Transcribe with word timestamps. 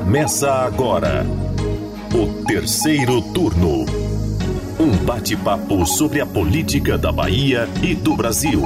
Começa 0.00 0.50
agora 0.50 1.26
o 2.14 2.42
terceiro 2.44 3.20
turno. 3.20 3.84
Um 4.78 4.96
bate-papo 5.04 5.84
sobre 5.84 6.22
a 6.22 6.26
política 6.26 6.96
da 6.96 7.12
Bahia 7.12 7.68
e 7.82 7.94
do 7.94 8.16
Brasil. 8.16 8.62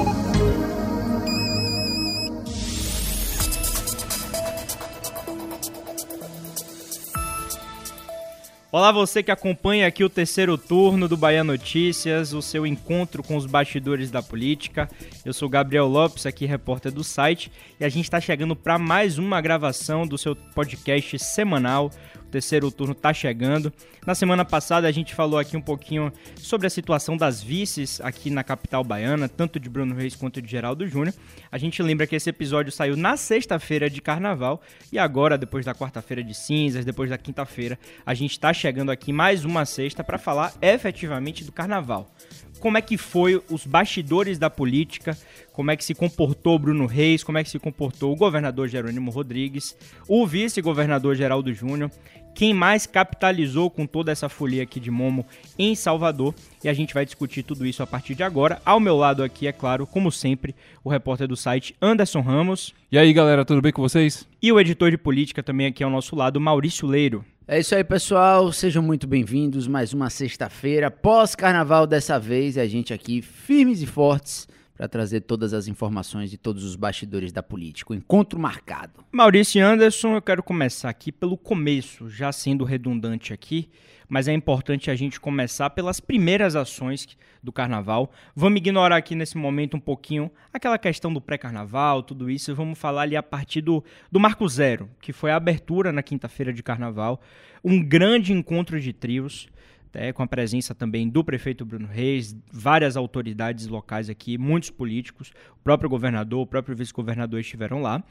Olá, 8.77 8.91
você 8.91 9.22
que 9.22 9.30
acompanha 9.30 9.86
aqui 9.86 10.02
o 10.02 10.11
terceiro 10.11 10.59
turno 10.59 11.06
do 11.06 11.16
Bahia 11.16 11.45
Notícias, 11.45 12.32
o 12.32 12.43
seu 12.43 12.66
encontro 12.66 13.23
com 13.23 13.36
os 13.36 13.46
bastidores 13.46 14.11
da 14.11 14.20
política. 14.20 14.91
Eu 15.24 15.32
sou 15.32 15.48
Gabriel 15.48 15.86
Lopes, 15.86 16.27
aqui 16.27 16.45
repórter 16.45 16.91
do 16.91 17.05
site, 17.05 17.52
e 17.79 17.84
a 17.84 17.88
gente 17.88 18.06
está 18.06 18.20
chegando 18.20 18.56
para 18.56 18.77
mais 18.77 19.16
uma 19.16 19.41
gravação 19.41 20.05
do 20.05 20.18
seu 20.18 20.34
podcast 20.34 21.20
semanal, 21.20 21.88
terceiro 22.34 22.69
turno 22.69 22.95
está 22.95 23.15
chegando. 23.15 23.73
Na 24.05 24.12
semana 24.12 24.45
passada 24.45 24.88
a 24.88 24.91
gente 24.91 25.15
falou 25.15 25.38
aqui 25.38 25.56
um 25.56 25.61
pouquinho 25.61 26.12
sobre 26.37 26.66
a 26.66 26.70
situação 26.70 27.16
das 27.16 27.41
vices 27.41 28.01
aqui 28.01 28.29
na 28.29 28.42
capital 28.42 28.83
baiana, 28.83 29.29
tanto 29.29 29.61
de 29.61 29.70
Bruno 29.70 29.95
Reis 29.95 30.16
quanto 30.16 30.42
de 30.42 30.51
Geraldo 30.51 30.84
Júnior. 30.89 31.15
A 31.52 31.59
gente 31.59 31.80
lembra 31.80 32.09
que 32.09 32.16
esse 32.16 32.28
episódio 32.28 32.73
saiu 32.73 32.97
na 32.97 33.16
sexta-feira 33.16 33.89
de 33.89 34.02
carnaval 34.02 34.61
e 34.91 34.98
agora, 34.98 35.39
depois 35.39 35.65
da 35.65 35.77
quarta-feira 35.77 36.25
de 36.25 36.34
cinzas, 36.34 36.84
depois 36.84 37.09
da 37.09 37.16
quinta-feira, 37.16 37.78
a 38.05 38.15
gente 38.15 38.33
está 38.33 38.53
chegando 38.53 38.91
aqui 38.91 39.12
mais 39.12 39.45
uma 39.45 39.64
sexta 39.64 40.03
para 40.03 40.19
falar 40.19 40.55
efetivamente 40.61 41.45
do 41.45 41.53
carnaval. 41.53 42.12
Como 42.59 42.78
é 42.78 42.83
que 42.83 42.97
foi 42.97 43.42
os 43.51 43.66
bastidores 43.66 44.39
da 44.39 44.48
política, 44.48 45.16
como 45.53 45.70
é 45.70 45.77
que 45.77 45.84
se 45.84 45.95
comportou 45.95 46.59
Bruno 46.59 46.87
Reis, 46.87 47.23
como 47.23 47.39
é 47.39 47.45
que 47.45 47.51
se 47.51 47.59
comportou 47.59 48.12
o 48.12 48.16
governador 48.16 48.69
Jerônimo 48.69 49.11
Rodrigues, 49.11 49.77
o 50.09 50.27
vice-governador 50.27 51.14
Geraldo 51.14 51.53
Júnior, 51.53 51.91
quem 52.34 52.52
mais 52.52 52.86
capitalizou 52.86 53.70
com 53.70 53.86
toda 53.86 54.11
essa 54.11 54.28
folia 54.28 54.62
aqui 54.62 54.81
de 54.81 54.91
Momo 54.91 55.25
em 55.58 55.75
Salvador. 55.75 56.34
E 56.62 56.69
a 56.69 56.72
gente 56.72 56.92
vai 56.92 57.05
discutir 57.05 57.42
tudo 57.42 57.64
isso 57.64 57.83
a 57.83 57.86
partir 57.86 58.14
de 58.14 58.22
agora. 58.22 58.61
Ao 58.64 58.81
meu 58.81 58.97
lado 58.97 59.22
aqui, 59.22 59.47
é 59.47 59.53
claro, 59.53 59.86
como 59.86 60.11
sempre, 60.11 60.55
o 60.83 60.91
repórter 60.91 61.28
do 61.28 61.36
site 61.36 61.75
Anderson 61.81 62.20
Ramos. 62.20 62.75
E 62.91 62.98
aí, 62.98 63.12
galera, 63.12 63.45
tudo 63.45 63.62
bem 63.62 63.73
com 63.73 63.83
vocês? 63.83 64.27
E 64.42 64.50
o 64.50 64.58
editor 64.58 64.91
de 64.91 64.98
política 64.98 65.42
também 65.42 65.67
aqui 65.67 65.84
ao 65.84 65.91
nosso 65.91 66.17
lado, 66.17 66.41
Maurício 66.41 66.86
Leiro. 66.89 67.25
É 67.47 67.61
isso 67.61 67.75
aí, 67.75 67.84
pessoal. 67.84 68.51
Sejam 68.53 68.83
muito 68.83 69.06
bem-vindos. 69.06 69.69
Mais 69.69 69.92
uma 69.92 70.08
sexta-feira, 70.08 70.91
pós-carnaval 70.91 71.86
dessa 71.86 72.19
vez. 72.19 72.56
A 72.56 72.67
gente 72.67 72.92
aqui 72.92 73.20
firmes 73.20 73.83
e 73.83 73.86
fortes 73.86 74.48
para 74.77 74.89
trazer 74.89 75.20
todas 75.20 75.55
as 75.55 75.69
informações 75.69 76.30
de 76.30 76.36
todos 76.36 76.64
os 76.64 76.75
bastidores 76.75 77.33
da 77.33 77.42
política. 77.42 77.94
Encontro 77.94 78.39
marcado. 78.39 79.05
Maurício 79.12 79.64
Anderson, 79.64 80.17
eu 80.17 80.22
quero 80.22 80.42
começar 80.42 80.89
aqui 80.89 81.12
pelo 81.12 81.39
começo, 81.39 82.11
já 82.11 82.33
sendo 82.33 82.64
redundante 82.64 83.33
aqui, 83.33 83.70
mas 84.08 84.28
é 84.28 84.33
importante 84.33 84.91
a 84.91 84.95
gente 84.95 85.20
começar 85.20 85.70
pelas 85.70 86.00
primeiras 86.00 86.56
ações 86.56 87.06
do 87.42 87.52
carnaval. 87.52 88.11
Vamos 88.34 88.58
ignorar 88.58 88.97
aqui 88.97 89.14
nesse 89.14 89.36
momento 89.36 89.77
um 89.77 89.80
pouquinho 89.80 90.30
aquela 90.52 90.78
questão 90.78 91.12
do 91.12 91.20
pré-carnaval, 91.20 92.02
tudo 92.02 92.30
isso, 92.30 92.50
e 92.50 92.55
vamos 92.55 92.78
falar 92.78 93.02
ali 93.02 93.17
a 93.17 93.22
partir 93.22 93.61
do, 93.61 93.84
do 94.11 94.19
Marco 94.19 94.48
Zero, 94.48 94.91
que 95.00 95.12
foi 95.12 95.30
a 95.30 95.36
abertura 95.36 95.92
na 95.92 96.02
quinta-feira 96.02 96.52
de 96.52 96.62
carnaval. 96.62 97.20
Um 97.62 97.83
grande 97.83 98.33
encontro 98.33 98.80
de 98.80 98.92
trios 98.92 99.48
é, 99.95 100.12
com 100.12 100.23
a 100.23 100.27
presença 100.27 100.75
também 100.75 101.09
do 101.09 101.23
prefeito 101.23 101.64
Bruno 101.64 101.87
Reis, 101.87 102.37
várias 102.53 102.97
autoridades 102.97 103.67
locais 103.67 104.11
aqui, 104.11 104.36
muitos 104.36 104.70
políticos, 104.70 105.33
o 105.53 105.62
próprio 105.62 105.89
governador, 105.89 106.41
o 106.41 106.47
próprio 106.47 106.77
vice-governador 106.77 107.41
estiveram 107.41 107.81
lá. 107.81 108.03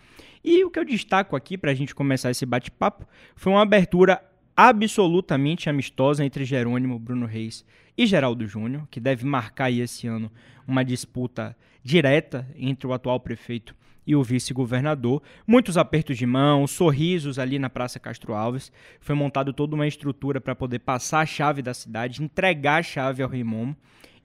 E 0.43 0.63
o 0.63 0.69
que 0.69 0.79
eu 0.79 0.85
destaco 0.85 1.35
aqui 1.35 1.57
para 1.57 1.71
a 1.71 1.73
gente 1.75 1.93
começar 1.93 2.31
esse 2.31 2.45
bate-papo 2.45 3.07
foi 3.35 3.51
uma 3.51 3.61
abertura 3.61 4.23
absolutamente 4.55 5.69
amistosa 5.69 6.23
entre 6.23 6.45
Jerônimo 6.45 6.97
Bruno 6.99 7.25
Reis 7.25 7.65
e 7.97 8.05
Geraldo 8.05 8.45
Júnior, 8.47 8.87
que 8.89 8.99
deve 8.99 9.25
marcar 9.25 9.65
aí 9.65 9.81
esse 9.81 10.07
ano 10.07 10.31
uma 10.67 10.83
disputa 10.83 11.55
direta 11.83 12.47
entre 12.55 12.87
o 12.87 12.93
atual 12.93 13.19
prefeito 13.19 13.75
e 14.05 14.15
o 14.15 14.23
vice-governador. 14.23 15.21
Muitos 15.45 15.77
apertos 15.77 16.17
de 16.17 16.25
mão, 16.25 16.67
sorrisos 16.67 17.39
ali 17.39 17.57
na 17.57 17.69
Praça 17.69 17.99
Castro 17.99 18.33
Alves. 18.33 18.71
Foi 18.99 19.15
montado 19.15 19.53
toda 19.53 19.75
uma 19.75 19.87
estrutura 19.87 20.39
para 20.39 20.55
poder 20.55 20.79
passar 20.79 21.21
a 21.21 21.25
chave 21.25 21.61
da 21.61 21.73
cidade, 21.73 22.23
entregar 22.23 22.79
a 22.79 22.83
chave 22.83 23.23
ao 23.23 23.29
Rei 23.29 23.43
Momo. 23.43 23.75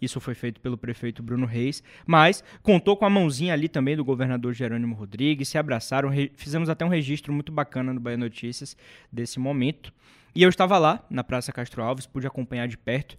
Isso 0.00 0.20
foi 0.20 0.34
feito 0.34 0.60
pelo 0.60 0.78
prefeito 0.78 1.24
Bruno 1.24 1.44
Reis, 1.44 1.82
mas 2.06 2.44
contou 2.62 2.96
com 2.96 3.04
a 3.04 3.10
mãozinha 3.10 3.52
ali 3.52 3.68
também 3.68 3.96
do 3.96 4.04
governador 4.04 4.54
Jerônimo 4.54 4.94
Rodrigues, 4.94 5.48
se 5.48 5.58
abraçaram, 5.58 6.10
fizemos 6.36 6.68
até 6.68 6.84
um 6.84 6.88
registro 6.88 7.32
muito 7.32 7.50
bacana 7.50 7.92
no 7.92 7.98
Bahia 7.98 8.16
Notícias 8.16 8.76
desse 9.12 9.40
momento. 9.40 9.92
E 10.36 10.42
eu 10.44 10.48
estava 10.48 10.78
lá 10.78 11.04
na 11.10 11.24
Praça 11.24 11.50
Castro 11.50 11.82
Alves, 11.82 12.06
pude 12.06 12.28
acompanhar 12.28 12.68
de 12.68 12.78
perto 12.78 13.18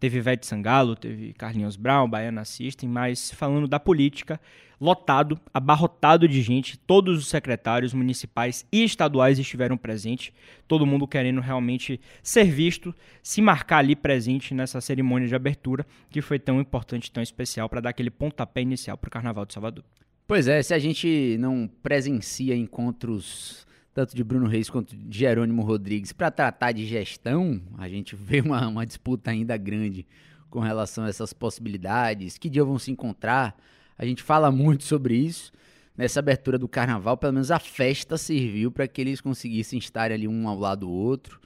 Teve 0.00 0.18
Ivete 0.18 0.46
Sangalo, 0.46 0.94
teve 0.94 1.32
Carlinhos 1.32 1.76
Brown, 1.76 2.08
Baiana 2.08 2.44
System, 2.44 2.88
mas 2.88 3.32
falando 3.32 3.66
da 3.66 3.80
política, 3.80 4.40
lotado, 4.80 5.38
abarrotado 5.52 6.28
de 6.28 6.40
gente, 6.40 6.78
todos 6.78 7.18
os 7.18 7.28
secretários 7.28 7.92
municipais 7.92 8.64
e 8.70 8.84
estaduais 8.84 9.38
estiveram 9.38 9.76
presentes, 9.76 10.32
todo 10.66 10.86
mundo 10.86 11.06
querendo 11.06 11.40
realmente 11.40 12.00
ser 12.22 12.44
visto, 12.44 12.94
se 13.22 13.42
marcar 13.42 13.78
ali 13.78 13.96
presente 13.96 14.54
nessa 14.54 14.80
cerimônia 14.80 15.26
de 15.26 15.34
abertura, 15.34 15.84
que 16.10 16.22
foi 16.22 16.38
tão 16.38 16.60
importante, 16.60 17.10
tão 17.10 17.22
especial, 17.22 17.68
para 17.68 17.80
dar 17.80 17.90
aquele 17.90 18.10
pontapé 18.10 18.62
inicial 18.62 18.96
para 18.96 19.08
o 19.08 19.10
Carnaval 19.10 19.44
de 19.44 19.54
Salvador. 19.54 19.84
Pois 20.26 20.46
é, 20.46 20.62
se 20.62 20.74
a 20.74 20.78
gente 20.78 21.36
não 21.40 21.68
presencia 21.82 22.54
encontros 22.54 23.66
tanto 23.98 24.14
de 24.14 24.22
Bruno 24.22 24.46
Reis 24.46 24.70
quanto 24.70 24.94
de 24.94 25.18
Jerônimo 25.18 25.60
Rodrigues, 25.62 26.12
para 26.12 26.30
tratar 26.30 26.70
de 26.70 26.86
gestão, 26.86 27.60
a 27.76 27.88
gente 27.88 28.14
vê 28.16 28.40
uma, 28.40 28.68
uma 28.68 28.86
disputa 28.86 29.32
ainda 29.32 29.56
grande 29.56 30.06
com 30.48 30.60
relação 30.60 31.02
a 31.02 31.08
essas 31.08 31.32
possibilidades, 31.32 32.38
que 32.38 32.48
dia 32.48 32.62
vão 32.62 32.78
se 32.78 32.92
encontrar. 32.92 33.60
A 33.98 34.04
gente 34.04 34.22
fala 34.22 34.52
muito 34.52 34.84
sobre 34.84 35.16
isso. 35.16 35.50
Nessa 35.96 36.20
abertura 36.20 36.56
do 36.56 36.68
carnaval, 36.68 37.16
pelo 37.16 37.32
menos 37.32 37.50
a 37.50 37.58
festa 37.58 38.16
serviu 38.16 38.70
para 38.70 38.86
que 38.86 39.00
eles 39.00 39.20
conseguissem 39.20 39.80
estar 39.80 40.12
ali 40.12 40.28
um 40.28 40.46
ao 40.46 40.56
lado 40.56 40.86
do 40.86 40.92
outro. 40.92 41.40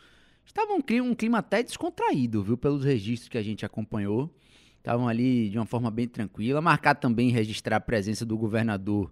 Estava 0.44 0.74
um 0.74 0.82
clima, 0.82 1.06
um 1.06 1.14
clima 1.14 1.38
até 1.38 1.62
descontraído, 1.62 2.42
viu, 2.42 2.58
pelos 2.58 2.84
registros 2.84 3.30
que 3.30 3.38
a 3.38 3.42
gente 3.42 3.64
acompanhou. 3.64 4.30
Estavam 4.76 5.08
ali 5.08 5.48
de 5.48 5.58
uma 5.58 5.64
forma 5.64 5.90
bem 5.90 6.06
tranquila. 6.06 6.60
Marcar 6.60 6.96
também 6.96 7.30
registrar 7.30 7.76
a 7.76 7.80
presença 7.80 8.26
do 8.26 8.36
governador 8.36 9.10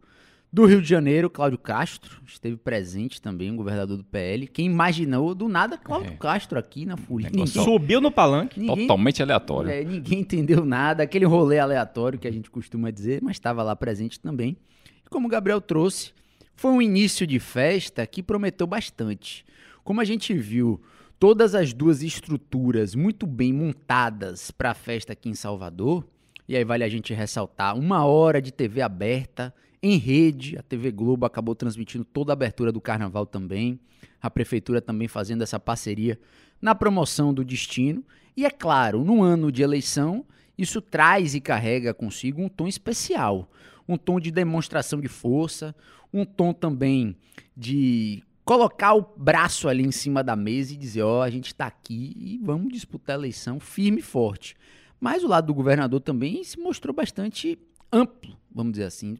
do 0.52 0.66
Rio 0.66 0.82
de 0.82 0.88
Janeiro, 0.88 1.30
Cláudio 1.30 1.58
Castro, 1.58 2.20
esteve 2.26 2.56
presente 2.56 3.22
também, 3.22 3.52
o 3.52 3.56
governador 3.56 3.96
do 3.96 4.04
PL. 4.04 4.48
Quem 4.48 4.66
imaginou, 4.66 5.32
do 5.34 5.48
nada, 5.48 5.78
Cláudio 5.78 6.12
é. 6.12 6.16
Castro 6.16 6.58
aqui 6.58 6.84
na 6.84 6.96
Folha. 6.96 7.30
Ninguém, 7.30 7.46
Subiu 7.46 8.00
no 8.00 8.10
palanque. 8.10 8.58
Ninguém, 8.58 8.86
Totalmente 8.86 9.22
aleatório. 9.22 9.70
É, 9.70 9.84
ninguém 9.84 10.20
entendeu 10.20 10.64
nada, 10.64 11.04
aquele 11.04 11.24
rolê 11.24 11.60
aleatório 11.60 12.18
que 12.18 12.26
a 12.26 12.32
gente 12.32 12.50
costuma 12.50 12.90
dizer, 12.90 13.22
mas 13.22 13.36
estava 13.36 13.62
lá 13.62 13.76
presente 13.76 14.18
também. 14.18 14.56
E 15.06 15.08
como 15.08 15.28
o 15.28 15.30
Gabriel 15.30 15.60
trouxe, 15.60 16.12
foi 16.56 16.72
um 16.72 16.82
início 16.82 17.26
de 17.26 17.38
festa 17.38 18.04
que 18.04 18.22
prometeu 18.22 18.66
bastante. 18.66 19.44
Como 19.84 20.00
a 20.00 20.04
gente 20.04 20.34
viu, 20.34 20.80
todas 21.18 21.54
as 21.54 21.72
duas 21.72 22.02
estruturas 22.02 22.96
muito 22.96 23.24
bem 23.24 23.52
montadas 23.52 24.50
para 24.50 24.72
a 24.72 24.74
festa 24.74 25.12
aqui 25.12 25.28
em 25.28 25.34
Salvador, 25.34 26.04
e 26.48 26.56
aí 26.56 26.64
vale 26.64 26.82
a 26.82 26.88
gente 26.88 27.14
ressaltar 27.14 27.78
uma 27.78 28.04
hora 28.04 28.42
de 28.42 28.52
TV 28.52 28.82
aberta 28.82 29.54
em 29.82 29.96
rede, 29.96 30.58
a 30.58 30.62
TV 30.62 30.90
Globo 30.90 31.24
acabou 31.24 31.54
transmitindo 31.54 32.04
toda 32.04 32.32
a 32.32 32.34
abertura 32.34 32.70
do 32.70 32.80
carnaval 32.80 33.24
também. 33.24 33.80
A 34.20 34.30
prefeitura 34.30 34.80
também 34.80 35.08
fazendo 35.08 35.42
essa 35.42 35.58
parceria 35.58 36.18
na 36.60 36.74
promoção 36.74 37.32
do 37.32 37.44
destino. 37.44 38.04
E 38.36 38.44
é 38.44 38.50
claro, 38.50 39.02
no 39.02 39.22
ano 39.22 39.50
de 39.50 39.62
eleição, 39.62 40.24
isso 40.56 40.82
traz 40.82 41.34
e 41.34 41.40
carrega 41.40 41.94
consigo 41.94 42.42
um 42.42 42.48
tom 42.48 42.66
especial, 42.66 43.50
um 43.88 43.96
tom 43.96 44.20
de 44.20 44.30
demonstração 44.30 45.00
de 45.00 45.08
força, 45.08 45.74
um 46.12 46.24
tom 46.24 46.52
também 46.52 47.16
de 47.56 48.22
colocar 48.44 48.94
o 48.94 49.06
braço 49.16 49.68
ali 49.68 49.84
em 49.84 49.92
cima 49.92 50.22
da 50.22 50.36
mesa 50.36 50.74
e 50.74 50.76
dizer: 50.76 51.02
ó, 51.02 51.20
oh, 51.20 51.22
a 51.22 51.30
gente 51.30 51.46
está 51.46 51.66
aqui 51.66 52.14
e 52.16 52.38
vamos 52.42 52.72
disputar 52.72 53.16
a 53.16 53.18
eleição 53.18 53.58
firme 53.58 54.00
e 54.00 54.02
forte. 54.02 54.54
Mas 55.00 55.24
o 55.24 55.28
lado 55.28 55.46
do 55.46 55.54
governador 55.54 56.00
também 56.00 56.44
se 56.44 56.58
mostrou 56.58 56.94
bastante 56.94 57.58
amplo, 57.90 58.36
vamos 58.54 58.72
dizer 58.72 58.84
assim, 58.84 59.18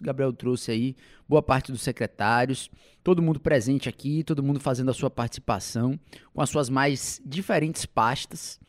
Gabriel 0.00 0.32
trouxe 0.32 0.70
aí 0.70 0.96
boa 1.28 1.42
parte 1.42 1.72
dos 1.72 1.82
secretários, 1.82 2.70
todo 3.02 3.22
mundo 3.22 3.40
presente 3.40 3.88
aqui, 3.88 4.22
todo 4.22 4.42
mundo 4.42 4.60
fazendo 4.60 4.90
a 4.90 4.94
sua 4.94 5.10
participação, 5.10 5.98
com 6.32 6.40
as 6.40 6.50
suas 6.50 6.68
mais 6.68 7.20
diferentes 7.24 7.86
pastas. 7.86 8.60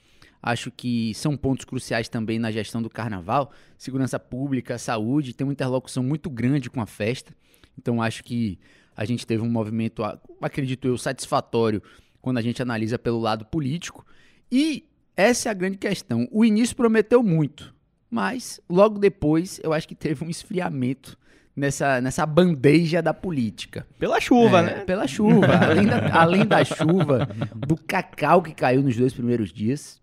Acho 0.41 0.71
que 0.71 1.13
são 1.15 1.35
pontos 1.35 1.65
cruciais 1.65 2.07
também 2.07 2.39
na 2.39 2.51
gestão 2.51 2.81
do 2.81 2.89
carnaval. 2.89 3.51
Segurança 3.77 4.17
pública, 4.17 4.77
saúde, 4.77 5.33
tem 5.33 5.45
uma 5.45 5.53
interlocução 5.53 6.01
muito 6.01 6.29
grande 6.29 6.69
com 6.69 6.81
a 6.81 6.85
festa. 6.85 7.33
Então 7.77 8.01
acho 8.01 8.23
que 8.23 8.57
a 8.95 9.05
gente 9.05 9.27
teve 9.27 9.43
um 9.43 9.49
movimento, 9.49 10.01
acredito 10.41 10.87
eu, 10.87 10.97
satisfatório 10.97 11.81
quando 12.21 12.37
a 12.37 12.41
gente 12.41 12.61
analisa 12.61 12.97
pelo 12.97 13.19
lado 13.19 13.45
político. 13.45 14.05
E 14.51 14.85
essa 15.15 15.49
é 15.49 15.51
a 15.51 15.53
grande 15.53 15.77
questão. 15.77 16.27
O 16.31 16.45
início 16.45 16.75
prometeu 16.75 17.21
muito. 17.21 17.73
Mas 18.09 18.59
logo 18.69 18.97
depois 18.99 19.59
eu 19.63 19.71
acho 19.73 19.87
que 19.87 19.95
teve 19.95 20.23
um 20.25 20.29
esfriamento 20.29 21.17
nessa, 21.55 22.01
nessa 22.01 22.25
bandeja 22.25 23.01
da 23.01 23.13
política. 23.13 23.85
Pela 23.99 24.19
chuva, 24.19 24.59
É, 24.59 24.63
né? 24.63 24.71
Pela 24.85 25.07
chuva. 25.07 25.47
além, 25.47 25.85
da, 25.85 26.09
além 26.19 26.45
da 26.45 26.63
chuva, 26.63 27.27
do 27.55 27.75
cacau 27.77 28.41
que 28.41 28.53
caiu 28.53 28.81
nos 28.81 28.95
dois 28.95 29.13
primeiros 29.13 29.51
dias. 29.53 29.99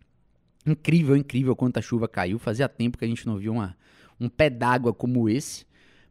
Incrível, 0.64 1.16
incrível 1.16 1.54
quanta 1.56 1.80
chuva 1.82 2.06
caiu. 2.08 2.38
Fazia 2.38 2.68
tempo 2.68 2.98
que 2.98 3.04
a 3.04 3.08
gente 3.08 3.26
não 3.26 3.36
viu 3.38 3.52
uma, 3.52 3.76
um 4.20 4.28
pé 4.28 4.50
d'água 4.50 4.92
como 4.92 5.28
esse. 5.28 5.64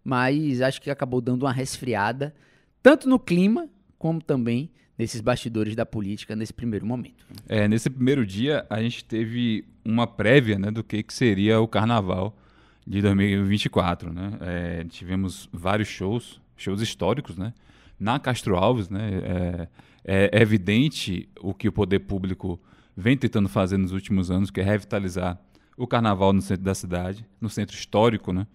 Mas 0.04 0.62
acho 0.62 0.82
que 0.82 0.90
acabou 0.90 1.20
dando 1.22 1.44
uma 1.44 1.52
resfriada, 1.54 2.36
tanto 2.84 3.10
no 3.10 3.18
clima, 3.18 3.68
como 3.98 4.22
também 4.22 4.70
nesses 4.98 5.22
bastidores 5.22 5.76
da 5.76 5.86
política 5.86 6.36
nesse 6.36 6.54
primeiro 6.54 6.86
momento. 6.86 7.26
É, 7.48 7.68
nesse 7.68 7.90
primeiro 7.90 8.26
dia, 8.26 8.66
a 8.70 8.82
gente 8.82 9.04
teve 9.04 9.66
uma 9.84 10.08
prévia 10.08 10.58
né, 10.58 10.72
do 10.72 10.84
que, 10.84 11.04
que 11.04 11.14
seria 11.14 11.60
o 11.60 11.68
carnaval 11.68 12.38
de 12.86 13.02
2024. 13.02 14.14
Né? 14.14 14.38
É, 14.42 14.84
tivemos 14.86 15.50
vários 15.52 15.88
shows, 15.88 16.42
shows 16.56 16.82
históricos, 16.82 17.38
né? 17.38 17.54
Na 18.00 18.20
Castro 18.20 18.58
Alves, 18.58 18.90
né? 18.90 19.70
É, 20.04 20.30
é 20.34 20.42
evidente 20.42 21.30
o 21.40 21.54
que 21.54 21.68
o 21.68 21.72
poder 21.72 22.00
público 22.00 22.60
vem 22.96 23.18
tentando 23.18 23.50
fazer 23.50 23.78
nos 23.78 23.92
últimos 23.92 24.30
anos, 24.30 24.52
que 24.52 24.60
é 24.60 24.64
revitalizar 24.64 25.40
o 25.78 25.88
carnaval 25.88 26.32
no 26.32 26.42
centro 26.42 26.64
da 26.64 26.76
cidade, 26.76 27.26
no 27.40 27.50
centro 27.50 27.76
histórico, 27.76 28.32
né? 28.32 28.46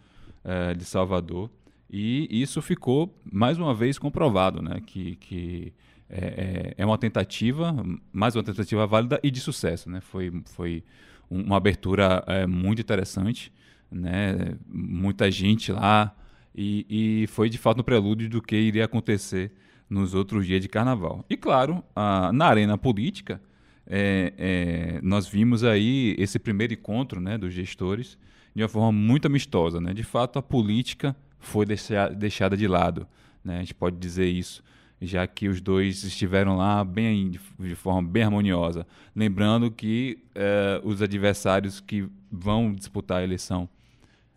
é, 0.45 0.75
de 0.75 0.85
Salvador. 0.85 1.51
E 1.91 2.29
isso 2.31 2.63
ficou, 2.63 3.13
mais 3.31 3.59
uma 3.59 3.75
vez, 3.75 3.99
comprovado, 3.99 4.63
né? 4.63 4.81
Que, 4.87 5.17
que 5.17 5.73
é, 6.11 6.75
é- 6.77 6.83
é 6.83 6.87
uma 6.87 6.99
tentativa, 6.99 7.75
mais 8.13 8.35
uma 8.37 8.43
tentativa 8.43 8.87
válida 8.87 9.21
e 9.23 9.31
de 9.31 9.41
sucesso, 9.41 9.89
né? 9.91 10.01
Foi, 10.01 10.33
foi 10.47 10.83
um- 11.31 11.43
uma 11.43 11.57
abertura 11.57 12.23
é, 12.27 12.47
muito 12.47 12.81
interessante, 12.83 13.53
né? 13.91 14.57
Muita 14.69 15.31
gente 15.31 15.73
lá 15.73 16.15
e, 16.55 16.87
e 17.23 17.27
foi 17.29 17.49
de 17.49 17.59
fato 17.59 17.77
no 17.79 17.85
prelúdio 17.85 18.29
do 18.29 18.43
que 18.43 18.57
iria 18.57 18.85
acontecer 18.85 19.53
nos 19.89 20.15
outros 20.15 20.47
dias 20.47 20.61
de 20.61 20.69
carnaval. 20.69 21.25
E 21.29 21.37
claro, 21.37 21.83
a- 21.95 22.33
na 22.33 22.47
arena 22.47 22.77
política, 22.79 23.41
é, 23.87 24.33
é, 24.39 25.01
nós 25.03 25.27
vimos 25.29 25.65
aí 25.65 26.15
esse 26.19 26.39
primeiro 26.39 26.73
encontro 26.75 27.21
né, 27.21 27.37
dos 27.37 27.53
gestores 27.53 28.17
de 28.55 28.63
uma 28.63 28.69
forma 28.69 28.93
muito 28.93 29.27
amistosa. 29.27 29.81
Né? 29.81 29.93
De 29.93 30.03
fato, 30.05 30.39
a 30.39 30.43
política 30.43 31.15
foi 31.39 31.65
deixa- 31.67 32.09
deixada 32.09 32.57
de 32.57 32.67
lado. 32.69 33.07
Né? 33.45 33.57
A 33.57 33.61
gente 33.61 33.75
pode 33.75 33.97
dizer 33.97 34.27
isso, 34.29 34.63
já 35.01 35.27
que 35.27 35.49
os 35.49 35.61
dois 35.61 36.05
estiveram 36.05 36.57
lá 36.57 36.85
bem 36.85 37.31
de, 37.31 37.75
forma 37.75 38.07
bem 38.07 38.25
harmoniosa. 38.25 38.87
Lembrando 39.17 39.71
que 39.71 40.19
eh, 40.35 40.81
os 40.85 41.01
adversários 41.01 41.81
que 41.81 42.07
vão 42.31 42.73
disputar 42.73 43.19
a 43.19 43.25
eleição 43.25 43.69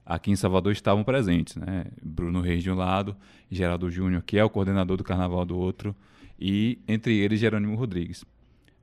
aqui 0.05 0.31
em 0.31 0.35
Salvador 0.35 0.71
estavam 0.71 1.03
presentes. 1.03 1.55
Né? 1.55 1.85
Bruno 2.01 2.41
Reis 2.41 2.63
de 2.63 2.71
um 2.71 2.75
lado, 2.75 3.15
Geraldo 3.51 3.91
Júnior, 3.91 4.23
que 4.23 4.37
é 4.37 4.43
o 4.43 4.49
coordenador 4.49 4.97
do 4.97 5.03
carnaval 5.03 5.45
do 5.45 5.57
outro, 5.57 5.95
e 6.39 6.79
entre 6.87 7.17
eles 7.17 7.39
Jerônimo 7.39 7.75
Rodrigues. 7.75 8.25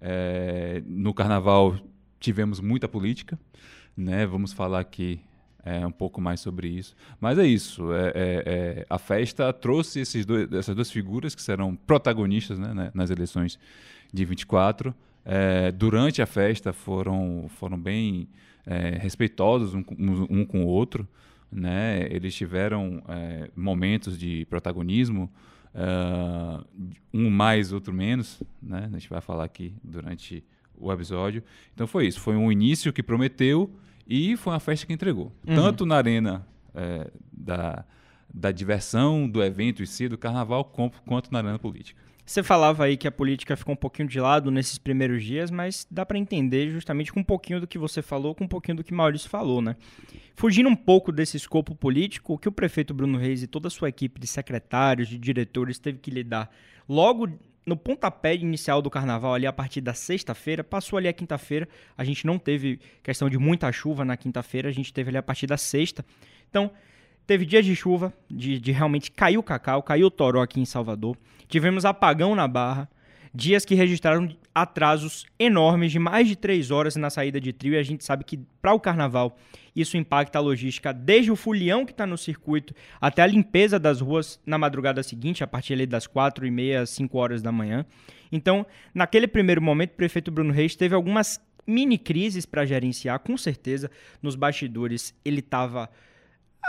É, 0.00 0.82
no 0.86 1.12
carnaval 1.12 1.76
tivemos 2.18 2.60
muita 2.60 2.88
política, 2.88 3.38
né? 3.96 4.26
Vamos 4.26 4.52
falar 4.52 4.80
aqui 4.80 5.20
é, 5.64 5.86
um 5.86 5.92
pouco 5.92 6.20
mais 6.20 6.40
sobre 6.40 6.68
isso. 6.68 6.94
Mas 7.20 7.38
é 7.38 7.46
isso. 7.46 7.92
é- 7.92 8.08
é- 8.08 8.42
é, 8.46 8.86
a 8.88 8.98
festa 8.98 9.52
trouxe 9.52 10.00
esses 10.00 10.24
dois, 10.24 10.50
essas 10.52 10.74
duas 10.74 10.90
figuras 10.90 11.34
que 11.34 11.42
serão 11.42 11.76
protagonistas 11.76 12.58
né, 12.58 12.72
né, 12.74 12.90
nas 12.94 13.10
eleições 13.10 13.58
de 14.12 14.24
24. 14.24 14.94
É, 15.24 15.70
durante 15.72 16.22
a 16.22 16.26
festa 16.26 16.72
foram, 16.72 17.46
foram 17.56 17.78
bem 17.78 18.28
é, 18.66 18.98
respeitosos 18.98 19.74
um, 19.74 19.84
um, 20.30 20.44
com 20.44 20.64
o 20.64 20.66
outro. 20.66 21.06
Né? 21.52 22.06
Eles 22.10 22.34
tiveram 22.34 23.02
momentos 23.56 24.16
de 24.16 24.44
protagonismo, 24.46 25.28
ah, 25.74 26.64
um 27.12 27.28
mais, 27.28 27.72
outro 27.72 27.92
menos. 27.92 28.40
Né? 28.62 28.88
A 28.88 28.98
gente 28.98 29.08
vai 29.08 29.20
falar 29.20 29.44
aqui 29.44 29.74
durante 29.82 30.44
o 30.78 30.92
episódio. 30.92 31.42
Então 31.74 31.86
foi 31.86 32.06
isso. 32.06 32.20
Foi 32.20 32.36
um 32.36 32.50
início 32.50 32.92
que 32.92 33.02
prometeu 33.02 33.70
e 34.10 34.36
foi 34.36 34.52
uma 34.52 34.60
festa 34.60 34.84
que 34.84 34.92
entregou. 34.92 35.32
Tanto 35.46 35.86
na 35.86 35.94
arena 35.94 36.44
é, 36.74 37.08
da, 37.32 37.84
da 38.34 38.50
diversão, 38.50 39.28
do 39.28 39.40
evento 39.40 39.84
em 39.84 39.86
si, 39.86 40.08
do 40.08 40.18
carnaval, 40.18 40.64
quanto 40.64 41.32
na 41.32 41.38
arena 41.38 41.58
política. 41.60 42.00
Você 42.26 42.42
falava 42.42 42.84
aí 42.84 42.96
que 42.96 43.08
a 43.08 43.10
política 43.10 43.56
ficou 43.56 43.72
um 43.72 43.76
pouquinho 43.76 44.08
de 44.08 44.20
lado 44.20 44.50
nesses 44.50 44.78
primeiros 44.78 45.24
dias, 45.24 45.50
mas 45.50 45.86
dá 45.90 46.06
para 46.06 46.18
entender 46.18 46.70
justamente 46.70 47.12
com 47.12 47.20
um 47.20 47.24
pouquinho 47.24 47.60
do 47.60 47.66
que 47.66 47.78
você 47.78 48.02
falou, 48.02 48.34
com 48.34 48.44
um 48.44 48.48
pouquinho 48.48 48.76
do 48.76 48.84
que 48.84 48.94
Maurício 48.94 49.28
falou, 49.28 49.60
né? 49.60 49.74
Fugindo 50.36 50.68
um 50.68 50.76
pouco 50.76 51.10
desse 51.10 51.36
escopo 51.36 51.74
político, 51.74 52.34
o 52.34 52.38
que 52.38 52.48
o 52.48 52.52
prefeito 52.52 52.94
Bruno 52.94 53.18
Reis 53.18 53.42
e 53.42 53.48
toda 53.48 53.66
a 53.66 53.70
sua 53.70 53.88
equipe 53.88 54.20
de 54.20 54.28
secretários, 54.28 55.08
de 55.08 55.18
diretores 55.18 55.78
teve 55.78 55.98
que 55.98 56.10
lidar 56.10 56.50
logo 56.88 57.28
no 57.64 57.76
pontapé 57.76 58.34
inicial 58.34 58.80
do 58.80 58.90
carnaval, 58.90 59.34
ali 59.34 59.46
a 59.46 59.52
partir 59.52 59.80
da 59.80 59.94
sexta-feira, 59.94 60.64
passou 60.64 60.96
ali 60.96 61.08
a 61.08 61.12
quinta-feira, 61.12 61.68
a 61.96 62.04
gente 62.04 62.26
não 62.26 62.38
teve 62.38 62.80
questão 63.02 63.28
de 63.28 63.38
muita 63.38 63.70
chuva 63.70 64.04
na 64.04 64.16
quinta-feira, 64.16 64.68
a 64.68 64.72
gente 64.72 64.92
teve 64.92 65.10
ali 65.10 65.18
a 65.18 65.22
partir 65.22 65.46
da 65.46 65.56
sexta. 65.56 66.04
Então, 66.48 66.70
Teve 67.30 67.46
dias 67.46 67.64
de 67.64 67.76
chuva, 67.76 68.12
de, 68.28 68.58
de 68.58 68.72
realmente 68.72 69.08
cair 69.12 69.38
o 69.38 69.42
cacau, 69.44 69.84
caiu 69.84 70.10
toró 70.10 70.42
aqui 70.42 70.60
em 70.60 70.64
Salvador. 70.64 71.16
Tivemos 71.46 71.84
apagão 71.84 72.34
na 72.34 72.48
Barra, 72.48 72.90
dias 73.32 73.64
que 73.64 73.74
registraram 73.74 74.28
atrasos 74.54 75.26
enormes 75.38 75.92
de 75.92 75.98
mais 75.98 76.26
de 76.26 76.36
três 76.36 76.70
horas 76.70 76.96
na 76.96 77.10
saída 77.10 77.40
de 77.40 77.52
trio. 77.52 77.74
E 77.74 77.78
a 77.78 77.82
gente 77.82 78.04
sabe 78.04 78.24
que 78.24 78.38
para 78.60 78.74
o 78.74 78.80
carnaval 78.80 79.36
isso 79.74 79.96
impacta 79.96 80.38
a 80.38 80.42
logística 80.42 80.92
desde 80.92 81.30
o 81.30 81.36
folião 81.36 81.86
que 81.86 81.92
está 81.92 82.06
no 82.06 82.18
circuito 82.18 82.74
até 83.00 83.22
a 83.22 83.26
limpeza 83.26 83.78
das 83.78 84.00
ruas 84.00 84.40
na 84.44 84.58
madrugada 84.58 85.02
seguinte, 85.02 85.44
a 85.44 85.46
partir 85.46 85.86
das 85.86 86.06
quatro 86.06 86.46
e 86.46 86.50
meia, 86.50 86.84
cinco 86.86 87.18
horas 87.18 87.40
da 87.40 87.52
manhã. 87.52 87.86
Então, 88.32 88.66
naquele 88.94 89.26
primeiro 89.26 89.62
momento, 89.62 89.92
o 89.92 89.96
prefeito 89.96 90.30
Bruno 90.30 90.52
Reis 90.52 90.74
teve 90.76 90.94
algumas 90.94 91.40
mini 91.66 91.98
crises 91.98 92.44
para 92.44 92.64
gerenciar, 92.64 93.20
com 93.20 93.36
certeza. 93.36 93.90
Nos 94.20 94.34
bastidores 94.34 95.14
ele 95.24 95.40
estava 95.40 95.88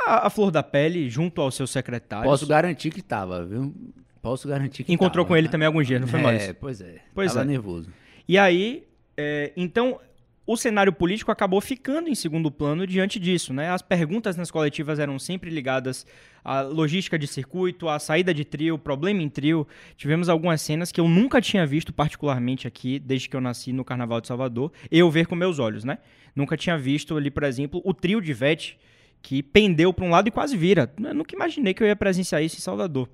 a, 0.05 0.29
flor 0.29 0.51
da 0.51 0.63
pele 0.63 1.09
junto 1.09 1.41
aos 1.41 1.55
seus 1.55 1.71
secretários. 1.71 2.29
Posso 2.29 2.47
garantir 2.47 2.91
que 2.91 3.01
tava, 3.01 3.45
viu? 3.45 3.73
Posso 4.21 4.47
garantir 4.47 4.83
que 4.83 4.93
Encontrou 4.93 5.25
tava. 5.25 5.33
com 5.33 5.37
ele 5.37 5.49
também 5.49 5.65
alguns 5.65 5.87
dias, 5.87 5.99
não 5.99 6.07
foi, 6.07 6.19
É, 6.19 6.23
Maurício? 6.23 6.55
pois 6.55 6.81
é. 6.81 7.01
Pois 7.13 7.33
tava 7.33 7.45
é. 7.45 7.47
nervoso. 7.47 7.89
E 8.27 8.37
aí, 8.37 8.83
é, 9.17 9.51
então, 9.57 9.99
o 10.45 10.55
cenário 10.57 10.91
político 10.91 11.31
acabou 11.31 11.59
ficando 11.61 12.09
em 12.09 12.15
segundo 12.15 12.51
plano 12.51 12.85
diante 12.85 13.19
disso, 13.19 13.53
né? 13.53 13.69
As 13.69 13.81
perguntas 13.81 14.35
nas 14.35 14.51
coletivas 14.51 14.99
eram 14.99 15.17
sempre 15.17 15.49
ligadas 15.49 16.05
à 16.43 16.61
logística 16.61 17.17
de 17.17 17.27
circuito, 17.27 17.87
à 17.87 17.99
saída 17.99 18.33
de 18.33 18.43
trio, 18.45 18.77
problema 18.77 19.21
em 19.21 19.29
trio. 19.29 19.67
Tivemos 19.95 20.29
algumas 20.29 20.61
cenas 20.61 20.91
que 20.91 20.99
eu 20.99 21.07
nunca 21.07 21.39
tinha 21.41 21.65
visto 21.65 21.91
particularmente 21.93 22.67
aqui, 22.67 22.99
desde 22.99 23.29
que 23.29 23.35
eu 23.35 23.41
nasci 23.41 23.71
no 23.73 23.83
Carnaval 23.85 24.21
de 24.21 24.27
Salvador, 24.27 24.71
eu 24.91 25.09
ver 25.09 25.25
com 25.25 25.35
meus 25.35 25.57
olhos, 25.57 25.83
né? 25.83 25.97
Nunca 26.35 26.55
tinha 26.55 26.77
visto 26.77 27.15
ali, 27.17 27.31
por 27.31 27.43
exemplo, 27.43 27.81
o 27.83 27.93
trio 27.93 28.21
de 28.21 28.33
Vete, 28.33 28.79
que 29.21 29.43
pendeu 29.43 29.93
para 29.93 30.05
um 30.05 30.09
lado 30.09 30.27
e 30.27 30.31
quase 30.31 30.57
vira. 30.57 30.91
Eu 31.01 31.13
nunca 31.13 31.35
imaginei 31.35 31.73
que 31.73 31.83
eu 31.83 31.87
ia 31.87 31.95
presenciar 31.95 32.41
isso 32.43 32.57
em 32.57 32.61
Salvador. 32.61 33.07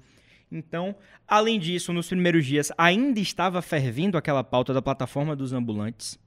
Então, 0.51 0.96
além 1.27 1.60
disso, 1.60 1.92
nos 1.92 2.08
primeiros 2.08 2.46
dias 2.46 2.72
ainda 2.77 3.20
estava 3.20 3.62
fervendo 3.62 4.18
aquela 4.18 4.44
pauta 4.44 4.74
da 4.74 4.82
plataforma 4.82 5.36
dos 5.36 5.51
ambulantes. 5.54 6.18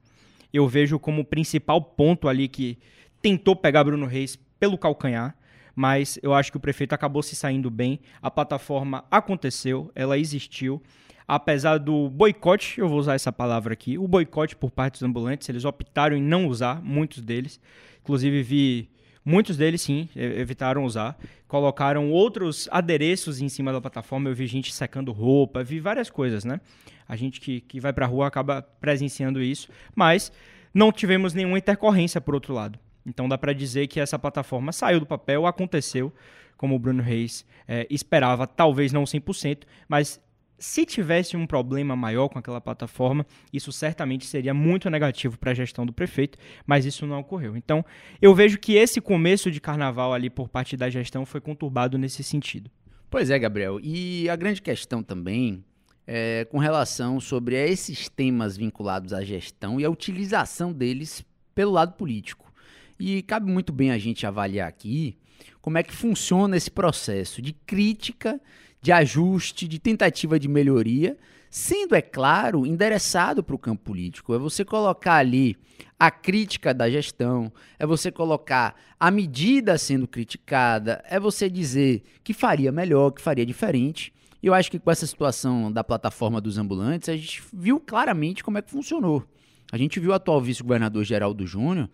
Eu 0.53 0.69
vejo 0.69 0.99
como 0.99 1.25
principal 1.25 1.81
ponto 1.81 2.29
ali 2.29 2.49
que 2.49 2.79
tentou 3.23 3.57
pegar 3.57 3.85
Bruno 3.85 4.07
Reis 4.07 4.37
pelo 4.59 4.77
calcanhar, 4.77 5.37
mas 5.75 6.19
eu 6.23 6.35
acho 6.35 6.51
que 6.51 6.57
o 6.57 6.61
prefeito 6.61 6.93
acabou 6.93 7.23
se 7.23 7.35
saindo 7.35 7.71
bem. 7.71 8.01
A 8.21 8.31
plataforma 8.31 9.05
aconteceu, 9.11 9.91
ela 9.95 10.19
existiu. 10.19 10.83
Apesar 11.27 11.79
do 11.79 12.11
boicote, 12.11 12.81
eu 12.81 12.89
vou 12.89 12.99
usar 12.99 13.15
essa 13.15 13.33
palavra 13.33 13.73
aqui, 13.73 13.97
o 13.97 14.09
boicote 14.09 14.57
por 14.57 14.71
parte 14.71 14.95
dos 14.95 15.03
ambulantes, 15.05 15.49
eles 15.49 15.65
optaram 15.65 16.17
em 16.17 16.23
não 16.23 16.47
usar, 16.47 16.83
muitos 16.83 17.23
deles. 17.23 17.61
Inclusive 18.03 18.43
vi 18.43 18.91
Muitos 19.25 19.57
deles, 19.57 19.83
sim, 19.83 20.09
evitaram 20.17 20.85
usar. 20.85 21.19
Colocaram 21.51 22.13
outros 22.13 22.69
adereços 22.71 23.41
em 23.41 23.49
cima 23.49 23.73
da 23.73 23.81
plataforma. 23.81 24.31
Eu 24.31 24.35
vi 24.37 24.47
gente 24.47 24.73
secando 24.73 25.11
roupa, 25.11 25.65
vi 25.65 25.81
várias 25.81 26.09
coisas, 26.09 26.45
né? 26.45 26.61
A 27.09 27.17
gente 27.17 27.41
que, 27.41 27.61
que 27.63 27.81
vai 27.81 27.93
pra 27.93 28.07
rua 28.07 28.29
acaba 28.29 28.63
presenciando 28.63 29.43
isso. 29.43 29.69
Mas 29.93 30.31
não 30.73 30.93
tivemos 30.93 31.35
nenhuma 31.35 31.59
intercorrência 31.59 32.21
por 32.21 32.35
outro 32.35 32.55
lado. 32.55 32.79
Então 33.05 33.29
dá 33.29 33.37
pra 33.37 33.53
dizer 33.53 33.89
que 33.89 33.99
essa 33.99 34.17
plataforma 34.17 34.71
saiu 34.71 35.01
do 35.01 35.07
papel, 35.07 35.45
aconteceu, 35.45 36.13
como 36.57 36.77
o 36.77 36.79
Bruno 36.79 37.03
Reis 37.03 37.45
eh, 37.67 37.85
esperava, 37.91 38.47
talvez 38.47 38.93
não 38.93 39.03
100%, 39.03 39.63
mas 39.89 40.21
se 40.61 40.85
tivesse 40.85 41.39
um 41.39 41.47
problema 41.47 41.97
maior 41.97 42.29
com 42.29 42.39
aquela 42.39 42.61
plataforma, 42.61 43.27
isso 43.51 43.73
certamente 43.73 44.27
seria 44.27 44.53
muito 44.53 44.91
negativo 44.91 45.39
para 45.39 45.53
a 45.53 45.55
gestão 45.55 45.87
do 45.87 45.93
prefeito, 45.93 46.39
mas 46.67 46.85
isso 46.85 47.07
não 47.07 47.19
ocorreu. 47.19 47.57
Então, 47.57 47.83
eu 48.21 48.35
vejo 48.35 48.59
que 48.59 48.75
esse 48.75 49.01
começo 49.01 49.51
de 49.51 49.59
carnaval 49.59 50.13
ali 50.13 50.29
por 50.29 50.51
parte 50.51 50.77
da 50.77 50.91
gestão 50.91 51.25
foi 51.25 51.41
conturbado 51.41 51.97
nesse 51.97 52.23
sentido. 52.23 52.71
Pois 53.09 53.31
é, 53.31 53.39
Gabriel. 53.39 53.81
E 53.83 54.29
a 54.29 54.37
grande 54.37 54.61
questão 54.61 55.03
também 55.03 55.65
é 56.07 56.45
com 56.45 56.59
relação 56.59 57.19
sobre 57.19 57.57
esses 57.57 58.09
temas 58.09 58.57
vinculados 58.57 59.15
à 59.15 59.25
gestão 59.25 59.81
e 59.81 59.85
a 59.85 59.91
utilização 59.91 60.73
deles 60.73 61.25
pelo 61.55 61.73
lado 61.73 61.95
político. 61.95 62.53
E 62.99 63.23
cabe 63.23 63.51
muito 63.51 63.73
bem 63.73 63.91
a 63.91 63.99
gente 63.99 64.27
avaliar 64.27 64.69
aqui 64.69 65.17
como 65.63 65.79
é 65.79 65.83
que 65.83 65.95
funciona 65.95 66.57
esse 66.57 66.71
processo 66.71 67.41
de 67.41 67.53
crítica, 67.53 68.41
de 68.81 68.93
ajuste, 68.93 69.69
de 69.69 69.79
tentativa 69.79 70.39
de 70.39 70.49
melhoria, 70.49 71.17
sendo, 71.51 71.95
é 71.95 72.01
claro, 72.01 72.65
endereçado 72.65 73.43
para 73.43 73.55
o 73.55 73.59
campo 73.59 73.83
político. 73.85 74.35
É 74.35 74.39
você 74.39 74.65
colocar 74.65 75.17
ali 75.17 75.57
a 75.99 76.11
crítica 76.11 76.73
da 76.73 76.89
gestão, 76.89 77.53
é 77.79 77.85
você 77.85 78.11
colocar 78.11 78.75
a 78.99 79.11
medida 79.11 79.77
sendo 79.77 80.07
criticada, 80.07 81.03
é 81.09 81.19
você 81.19 81.51
dizer 81.51 82.03
que 82.23 82.33
faria 82.33 82.71
melhor, 82.71 83.11
que 83.11 83.21
faria 83.21 83.45
diferente. 83.45 84.13
E 84.43 84.47
eu 84.47 84.55
acho 84.55 84.71
que 84.71 84.79
com 84.79 84.91
essa 84.91 85.07
situação 85.07 85.71
da 85.71 85.85
plataforma 85.85 86.41
dos 86.41 86.57
ambulantes, 86.57 87.09
a 87.09 87.17
gente 87.17 87.43
viu 87.53 87.79
claramente 87.79 88.43
como 88.43 88.59
é 88.59 88.63
que 88.63 88.71
funcionou. 88.71 89.25
A 89.73 89.77
gente 89.77 90.01
viu 90.01 90.11
o 90.11 90.15
atual 90.15 90.41
vice-governador 90.41 91.05
Geraldo 91.05 91.47
Júnior 91.47 91.89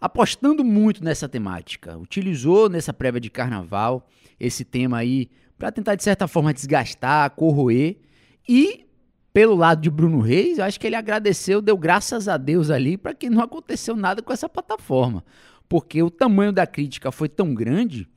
apostando 0.00 0.64
muito 0.64 1.04
nessa 1.04 1.28
temática. 1.28 1.96
Utilizou 1.96 2.68
nessa 2.68 2.92
prévia 2.92 3.20
de 3.20 3.30
carnaval 3.30 4.08
esse 4.40 4.64
tema 4.64 4.98
aí 4.98 5.30
para 5.62 5.70
tentar, 5.70 5.94
de 5.94 6.02
certa 6.02 6.26
forma, 6.26 6.52
desgastar, 6.52 7.30
corroer. 7.30 7.94
E, 8.48 8.84
pelo 9.32 9.54
lado 9.54 9.80
de 9.80 9.88
Bruno 9.88 10.18
Reis, 10.18 10.58
eu 10.58 10.64
acho 10.64 10.80
que 10.80 10.88
ele 10.88 10.96
agradeceu, 10.96 11.62
deu 11.62 11.78
graças 11.78 12.26
a 12.26 12.36
Deus 12.36 12.68
ali 12.68 12.96
para 12.96 13.14
que 13.14 13.30
não 13.30 13.40
aconteceu 13.40 13.94
nada 13.94 14.20
com 14.20 14.32
essa 14.32 14.48
plataforma. 14.48 15.24
Porque 15.68 16.02
o 16.02 16.10
tamanho 16.10 16.50
da 16.50 16.66
crítica 16.66 17.12
foi 17.12 17.28
tão 17.28 17.54
grande 17.54 18.08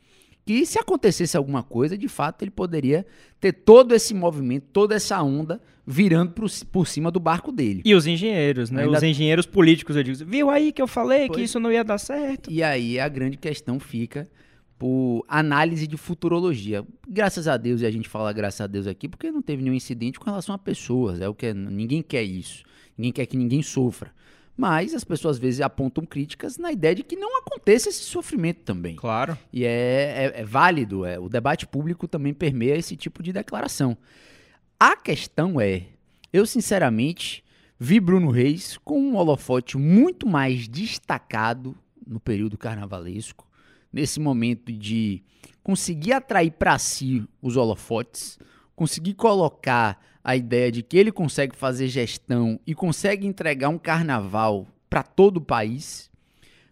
que, 0.44 0.66
se 0.66 0.80
acontecesse 0.80 1.38
alguma 1.38 1.62
coisa, 1.62 1.96
de 1.96 2.08
fato, 2.08 2.42
ele 2.42 2.50
poderia 2.50 3.06
ter 3.40 3.54
todo 3.54 3.94
esse 3.94 4.16
movimento, 4.16 4.66
toda 4.74 4.96
essa 4.96 5.22
onda 5.22 5.62
virando 5.86 6.32
por, 6.32 6.50
por 6.72 6.88
cima 6.88 7.12
do 7.12 7.20
barco 7.20 7.52
dele. 7.52 7.84
E 7.86 7.94
os 7.94 8.08
engenheiros, 8.08 8.72
né? 8.72 8.86
Ainda... 8.86 8.98
Os 8.98 9.04
engenheiros 9.04 9.46
políticos, 9.46 9.96
eu 9.96 10.02
digo, 10.02 10.26
viu 10.26 10.50
aí 10.50 10.72
que 10.72 10.82
eu 10.82 10.88
falei 10.88 11.28
pois... 11.28 11.38
que 11.38 11.44
isso 11.44 11.60
não 11.60 11.72
ia 11.72 11.84
dar 11.84 12.00
certo? 12.00 12.50
E 12.50 12.64
aí 12.64 13.00
a 13.00 13.08
grande 13.08 13.38
questão 13.38 13.80
fica 13.80 14.28
por 14.78 15.24
análise 15.28 15.88
de 15.88 15.98
futurologia. 15.98 16.86
Graças 17.08 17.48
a 17.48 17.58
Deus, 17.58 17.82
e 17.82 17.86
a 17.86 17.92
gente 17.92 18.10
fala 18.10 18.34
graças 18.34 18.62
a 18.62 18.68
Deus 18.68 18.88
aqui, 18.88 19.08
porque 19.08 19.32
não 19.32 19.42
teve 19.42 19.64
nenhum 19.64 19.76
incidente 19.76 20.20
com 20.20 20.26
relação 20.26 20.54
a 20.54 20.58
pessoas. 20.58 21.22
É 21.22 21.30
o 21.30 21.34
que 21.34 21.48
é, 21.48 21.54
ninguém 21.54 22.02
quer 22.02 22.24
isso. 22.24 22.64
Ninguém 22.98 23.14
quer 23.14 23.26
que 23.26 23.38
ninguém 23.38 23.62
sofra. 23.62 24.12
Mas 24.58 24.94
as 24.94 25.04
pessoas 25.04 25.36
às 25.36 25.42
vezes 25.42 25.60
apontam 25.60 26.06
críticas 26.06 26.58
na 26.58 26.72
ideia 26.72 26.96
de 26.96 27.04
que 27.04 27.18
não 27.18 27.38
aconteça 27.40 27.90
esse 27.90 28.04
sofrimento 28.04 28.62
também. 28.62 28.96
Claro. 28.96 29.38
E 29.52 29.66
é, 29.66 30.32
é, 30.36 30.42
é 30.42 30.46
válido. 30.46 31.06
É, 31.06 31.20
o 31.20 31.28
debate 31.28 31.68
público 31.68 32.08
também 32.08 32.34
permeia 32.34 32.78
esse 32.78 32.96
tipo 32.96 33.22
de 33.22 33.34
declaração. 33.34 33.98
A 34.80 34.96
questão 34.96 35.60
é, 35.60 35.88
eu 36.32 36.46
sinceramente 36.46 37.44
vi 37.78 38.00
Bruno 38.00 38.30
Reis 38.30 38.78
com 38.78 39.00
um 39.00 39.16
holofote 39.16 39.78
muito 39.78 40.28
mais 40.28 40.68
destacado 40.68 41.76
no 42.08 42.20
período 42.20 42.58
carnavalesco, 42.58 43.45
nesse 43.96 44.20
momento 44.20 44.74
de 44.74 45.24
conseguir 45.64 46.12
atrair 46.12 46.52
para 46.52 46.78
si 46.78 47.26
os 47.42 47.56
holofotes, 47.56 48.38
conseguir 48.76 49.14
colocar 49.14 49.98
a 50.22 50.36
ideia 50.36 50.70
de 50.70 50.84
que 50.84 50.98
ele 50.98 51.14
consegue 51.14 51.56
fazer 51.56 51.88
gestão 51.88 52.60
e 52.68 52.76
consegue 52.76 53.26
entregar 53.26 53.70
um 53.70 53.78
carnaval 53.78 54.68
para 54.90 55.02
todo 55.02 55.38
o 55.38 55.42
país, 55.42 56.12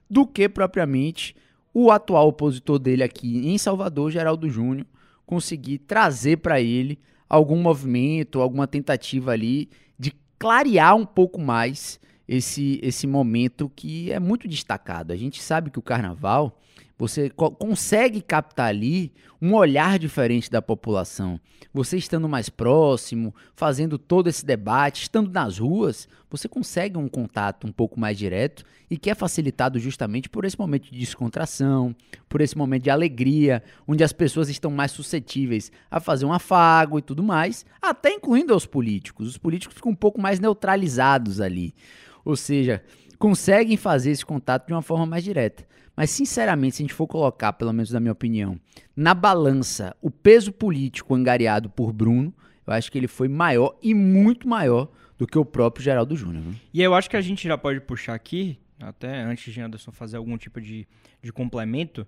do 0.10 0.28
que 0.28 0.50
propriamente 0.50 1.34
o 1.74 1.92
atual 1.92 2.28
opositor 2.28 2.78
dele 2.78 3.04
aqui 3.04 3.48
em 3.48 3.58
Salvador, 3.58 4.12
Geraldo 4.12 4.50
Júnior, 4.50 4.86
conseguir 5.26 5.78
trazer 5.78 6.38
para 6.38 6.60
ele 6.60 7.00
algum 7.30 7.56
movimento, 7.56 8.42
alguma 8.42 8.68
tentativa 8.68 9.32
ali 9.32 9.70
de 9.98 10.14
clarear 10.38 10.94
um 10.94 11.06
pouco 11.06 11.40
mais 11.40 12.02
esse, 12.28 12.82
esse 12.84 13.08
momento 13.08 13.72
que 13.74 14.12
é 14.12 14.20
muito 14.20 14.46
destacado. 14.46 15.14
A 15.14 15.16
gente 15.16 15.42
sabe 15.42 15.72
que 15.72 15.80
o 15.80 15.82
carnaval 15.82 16.60
você 17.04 17.30
co 17.30 17.52
consegue 17.52 18.22
captar 18.22 18.68
ali 18.68 19.12
um 19.42 19.54
olhar 19.56 20.00
diferente 20.00 20.50
da 20.50 20.62
população. 20.62 21.38
Você 21.74 21.98
estando 21.98 22.30
mais 22.30 22.48
próximo, 22.48 23.36
fazendo 23.54 23.98
todo 23.98 24.30
esse 24.30 24.46
debate, 24.46 25.02
estando 25.02 25.30
nas 25.30 25.58
ruas, 25.58 26.08
você 26.30 26.48
consegue 26.48 26.98
um 26.98 27.10
contato 27.10 27.68
um 27.68 27.74
pouco 27.74 28.00
mais 28.00 28.18
direto 28.18 28.64
e 28.90 28.98
que 28.98 29.10
é 29.10 29.16
facilitado 29.16 29.80
justamente 29.80 30.30
por 30.30 30.46
esse 30.46 30.58
momento 30.58 30.90
de 30.90 30.98
descontração, 30.98 31.94
por 32.30 32.40
esse 32.40 32.58
momento 32.58 32.84
de 32.84 32.90
alegria, 32.90 33.62
onde 33.86 34.02
as 34.02 34.14
pessoas 34.14 34.48
estão 34.48 34.72
mais 34.72 34.92
suscetíveis 34.92 35.74
a 35.92 36.00
fazer 36.00 36.26
um 36.26 36.32
afago 36.32 36.98
e 36.98 37.02
tudo 37.02 37.22
mais, 37.22 37.66
até 37.82 38.14
incluindo 38.14 38.56
os 38.56 38.66
políticos. 38.66 39.28
Os 39.28 39.38
políticos 39.38 39.76
ficam 39.76 39.92
um 39.92 39.96
pouco 39.96 40.22
mais 40.22 40.40
neutralizados 40.40 41.42
ali. 41.42 41.76
Ou 42.24 42.38
seja, 42.38 42.82
conseguem 43.20 43.76
fazer 43.76 44.12
esse 44.12 44.26
contato 44.26 44.68
de 44.68 44.74
uma 44.74 44.82
forma 44.82 45.06
mais 45.06 45.24
direta. 45.26 45.66
Mas, 45.96 46.10
sinceramente, 46.10 46.76
se 46.76 46.82
a 46.82 46.86
gente 46.86 46.94
for 46.94 47.08
colocar, 47.08 47.54
pelo 47.54 47.72
menos 47.72 47.92
na 47.92 48.00
minha 48.00 48.12
opinião, 48.12 48.60
na 48.96 49.14
balança 49.14 49.96
o 50.02 50.10
peso 50.10 50.52
político 50.52 51.14
angariado 51.14 51.70
por 51.70 51.94
Bruno, 51.94 52.34
eu 52.66 52.74
acho 52.74 52.92
que 52.92 52.98
ele 52.98 53.08
foi 53.08 53.28
maior 53.28 53.78
e 53.82 53.94
muito 53.94 54.48
maior 54.48 54.90
do 55.18 55.28
que 55.28 55.38
o 55.38 55.46
próprio 55.46 55.84
Geraldo 55.84 56.16
Júnior. 56.16 56.44
E 56.74 56.82
eu 56.82 56.96
acho 56.96 57.10
que 57.10 57.18
a 57.18 57.22
gente 57.22 57.48
já 57.48 57.58
pode 57.58 57.80
puxar 57.82 58.14
aqui, 58.14 58.58
até 58.80 59.22
antes 59.22 59.54
de 59.54 59.62
Anderson 59.62 59.92
fazer 59.92 60.18
algum 60.18 60.38
tipo 60.38 60.60
de, 60.60 60.88
de 61.22 61.32
complemento, 61.32 62.08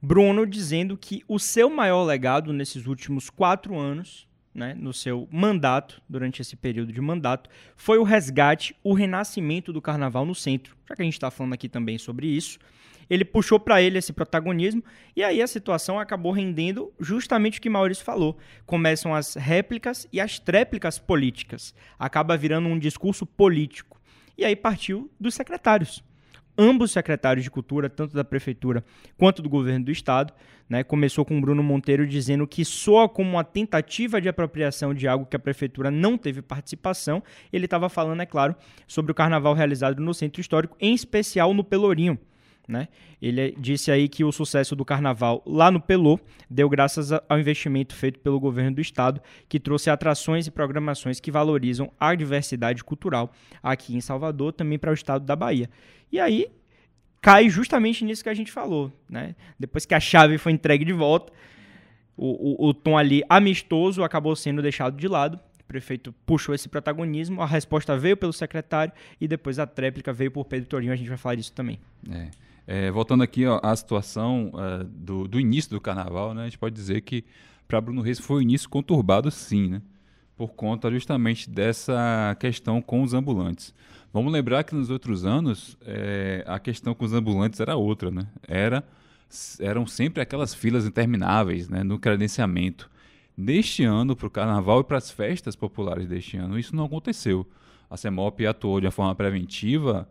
Bruno 0.00 0.46
dizendo 0.46 0.96
que 0.96 1.22
o 1.26 1.38
seu 1.38 1.70
maior 1.70 2.04
legado 2.04 2.52
nesses 2.52 2.86
últimos 2.86 3.30
quatro 3.30 3.76
anos, 3.76 4.28
né, 4.54 4.74
no 4.78 4.92
seu 4.92 5.26
mandato, 5.32 6.00
durante 6.08 6.40
esse 6.40 6.54
período 6.54 6.92
de 6.92 7.00
mandato, 7.00 7.50
foi 7.74 7.98
o 7.98 8.02
resgate, 8.02 8.76
o 8.84 8.92
renascimento 8.92 9.72
do 9.72 9.82
carnaval 9.82 10.24
no 10.24 10.34
centro. 10.34 10.76
Já 10.88 10.94
que 10.94 11.02
a 11.02 11.04
gente 11.04 11.14
está 11.14 11.30
falando 11.30 11.54
aqui 11.54 11.68
também 11.68 11.98
sobre 11.98 12.26
isso, 12.26 12.58
ele 13.08 13.24
puxou 13.24 13.58
para 13.58 13.80
ele 13.80 13.98
esse 13.98 14.12
protagonismo 14.12 14.82
e 15.14 15.22
aí 15.22 15.40
a 15.42 15.46
situação 15.46 15.98
acabou 15.98 16.32
rendendo 16.32 16.92
justamente 16.98 17.58
o 17.58 17.62
que 17.62 17.70
Maurício 17.70 18.04
falou. 18.04 18.36
Começam 18.66 19.14
as 19.14 19.34
réplicas 19.34 20.06
e 20.12 20.20
as 20.20 20.38
tréplicas 20.38 20.98
políticas. 20.98 21.74
Acaba 21.98 22.36
virando 22.36 22.68
um 22.68 22.78
discurso 22.78 23.26
político. 23.26 24.00
E 24.36 24.44
aí 24.44 24.56
partiu 24.56 25.10
dos 25.18 25.34
secretários. 25.34 26.02
Ambos 26.56 26.92
secretários 26.92 27.42
de 27.42 27.50
cultura, 27.50 27.90
tanto 27.90 28.14
da 28.14 28.22
prefeitura 28.22 28.84
quanto 29.16 29.42
do 29.42 29.48
governo 29.48 29.86
do 29.86 29.90
estado, 29.90 30.32
né, 30.68 30.84
começou 30.84 31.24
com 31.24 31.40
Bruno 31.40 31.64
Monteiro 31.64 32.06
dizendo 32.06 32.46
que 32.46 32.64
soa 32.64 33.08
como 33.08 33.30
uma 33.30 33.42
tentativa 33.42 34.20
de 34.20 34.28
apropriação 34.28 34.94
de 34.94 35.08
algo 35.08 35.26
que 35.26 35.34
a 35.34 35.38
prefeitura 35.38 35.90
não 35.90 36.16
teve 36.16 36.40
participação. 36.42 37.22
Ele 37.52 37.64
estava 37.64 37.88
falando, 37.88 38.22
é 38.22 38.26
claro, 38.26 38.54
sobre 38.86 39.10
o 39.10 39.14
carnaval 39.14 39.52
realizado 39.52 40.00
no 40.00 40.14
centro 40.14 40.40
histórico, 40.40 40.76
em 40.80 40.94
especial 40.94 41.52
no 41.52 41.64
Pelourinho. 41.64 42.18
Né? 42.66 42.88
Ele 43.20 43.54
disse 43.58 43.90
aí 43.90 44.08
que 44.08 44.24
o 44.24 44.32
sucesso 44.32 44.74
do 44.74 44.84
carnaval 44.84 45.42
lá 45.44 45.70
no 45.70 45.80
Pelô 45.80 46.18
deu 46.48 46.68
graças 46.68 47.12
ao 47.12 47.38
investimento 47.38 47.94
feito 47.94 48.18
pelo 48.20 48.40
governo 48.40 48.76
do 48.76 48.80
estado, 48.80 49.20
que 49.48 49.60
trouxe 49.60 49.90
atrações 49.90 50.46
e 50.46 50.50
programações 50.50 51.20
que 51.20 51.30
valorizam 51.30 51.92
a 52.00 52.14
diversidade 52.14 52.82
cultural 52.82 53.30
aqui 53.62 53.94
em 53.94 54.00
Salvador, 54.00 54.52
também 54.52 54.78
para 54.78 54.90
o 54.90 54.94
estado 54.94 55.24
da 55.26 55.36
Bahia. 55.36 55.68
E 56.10 56.18
aí 56.18 56.46
cai 57.20 57.48
justamente 57.48 58.04
nisso 58.04 58.22
que 58.22 58.28
a 58.28 58.34
gente 58.34 58.50
falou. 58.50 58.92
Né? 59.08 59.34
Depois 59.58 59.84
que 59.84 59.94
a 59.94 60.00
chave 60.00 60.38
foi 60.38 60.52
entregue 60.52 60.84
de 60.84 60.92
volta, 60.92 61.32
o, 62.16 62.66
o, 62.66 62.68
o 62.68 62.74
tom 62.74 62.96
ali 62.96 63.22
amistoso 63.28 64.02
acabou 64.02 64.34
sendo 64.36 64.62
deixado 64.62 64.96
de 64.96 65.08
lado. 65.08 65.38
O 65.60 65.64
prefeito 65.66 66.14
puxou 66.26 66.54
esse 66.54 66.68
protagonismo, 66.68 67.40
a 67.40 67.46
resposta 67.46 67.96
veio 67.96 68.16
pelo 68.16 68.32
secretário 68.32 68.92
e 69.20 69.26
depois 69.26 69.58
a 69.58 69.66
tréplica 69.66 70.12
veio 70.12 70.30
por 70.30 70.44
Pedro 70.44 70.68
Torinho. 70.68 70.92
A 70.92 70.96
gente 70.96 71.08
vai 71.08 71.16
falar 71.16 71.34
disso 71.34 71.52
também. 71.52 71.78
É. 72.10 72.28
É, 72.66 72.90
voltando 72.90 73.22
aqui 73.22 73.46
ó, 73.46 73.60
à 73.62 73.74
situação 73.76 74.50
uh, 74.54 74.84
do, 74.84 75.28
do, 75.28 75.38
início 75.38 75.70
do 75.70 75.80
carnaval, 75.80 76.32
né, 76.32 76.42
a 76.42 76.44
gente 76.44 76.58
pode 76.58 76.74
dizer 76.74 77.02
que 77.02 77.24
para 77.68 77.80
Bruno 77.80 78.00
Reis 78.00 78.18
foi 78.18 78.38
um 78.38 78.42
início 78.42 78.68
conturbado, 78.68 79.30
sim, 79.30 79.68
né, 79.68 79.82
por 80.36 80.54
conta 80.54 80.90
justamente 80.90 81.48
dessa 81.48 82.36
questão 82.40 82.80
com 82.80 83.02
os 83.02 83.12
ambulantes. 83.12 83.74
Vamos 84.12 84.32
lembrar 84.32 84.62
que 84.64 84.74
nos 84.74 84.90
outros 84.90 85.24
anos 85.24 85.76
é, 85.84 86.44
a 86.46 86.58
questão 86.58 86.94
com 86.94 87.04
os 87.04 87.12
ambulantes 87.12 87.58
era 87.58 87.74
outra, 87.74 88.12
né? 88.12 88.28
Era, 88.46 88.84
eram 89.58 89.88
sempre 89.88 90.22
aquelas 90.22 90.54
filas 90.54 90.86
intermináveis 90.86 91.68
né, 91.68 91.82
no 91.82 91.98
credenciamento. 91.98 92.88
Neste 93.36 93.82
ano, 93.82 94.14
para 94.14 94.28
o 94.28 94.30
carnaval 94.30 94.80
e 94.80 94.84
para 94.84 94.98
as 94.98 95.10
festas 95.10 95.56
populares 95.56 96.06
deste 96.06 96.36
ano, 96.36 96.56
isso 96.56 96.76
não 96.76 96.84
aconteceu. 96.84 97.44
A 97.90 97.96
CEMOP 97.96 98.46
atuou 98.46 98.80
de 98.80 98.86
uma 98.86 98.92
forma 98.92 99.14
preventiva 99.16 100.08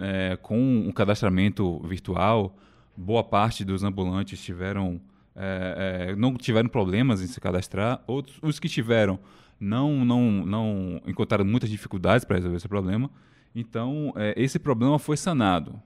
é, 0.00 0.36
com 0.40 0.58
um 0.58 0.92
cadastramento 0.92 1.80
virtual, 1.86 2.56
boa 2.96 3.22
parte 3.22 3.64
dos 3.64 3.82
ambulantes 3.84 4.42
tiveram 4.42 5.00
é, 5.34 6.08
é, 6.10 6.16
não 6.16 6.34
tiveram 6.34 6.68
problemas 6.68 7.22
em 7.22 7.26
se 7.26 7.40
cadastrar, 7.40 8.02
outros 8.06 8.38
os 8.42 8.58
que 8.58 8.68
tiveram 8.68 9.18
não 9.60 10.04
não 10.04 10.46
não 10.46 11.02
encontraram 11.06 11.44
muitas 11.44 11.68
dificuldades 11.68 12.24
para 12.24 12.36
resolver 12.36 12.56
esse 12.56 12.68
problema. 12.68 13.10
Então 13.54 14.12
é, 14.16 14.34
esse 14.36 14.58
problema 14.58 14.98
foi 14.98 15.16
sanado. 15.16 15.80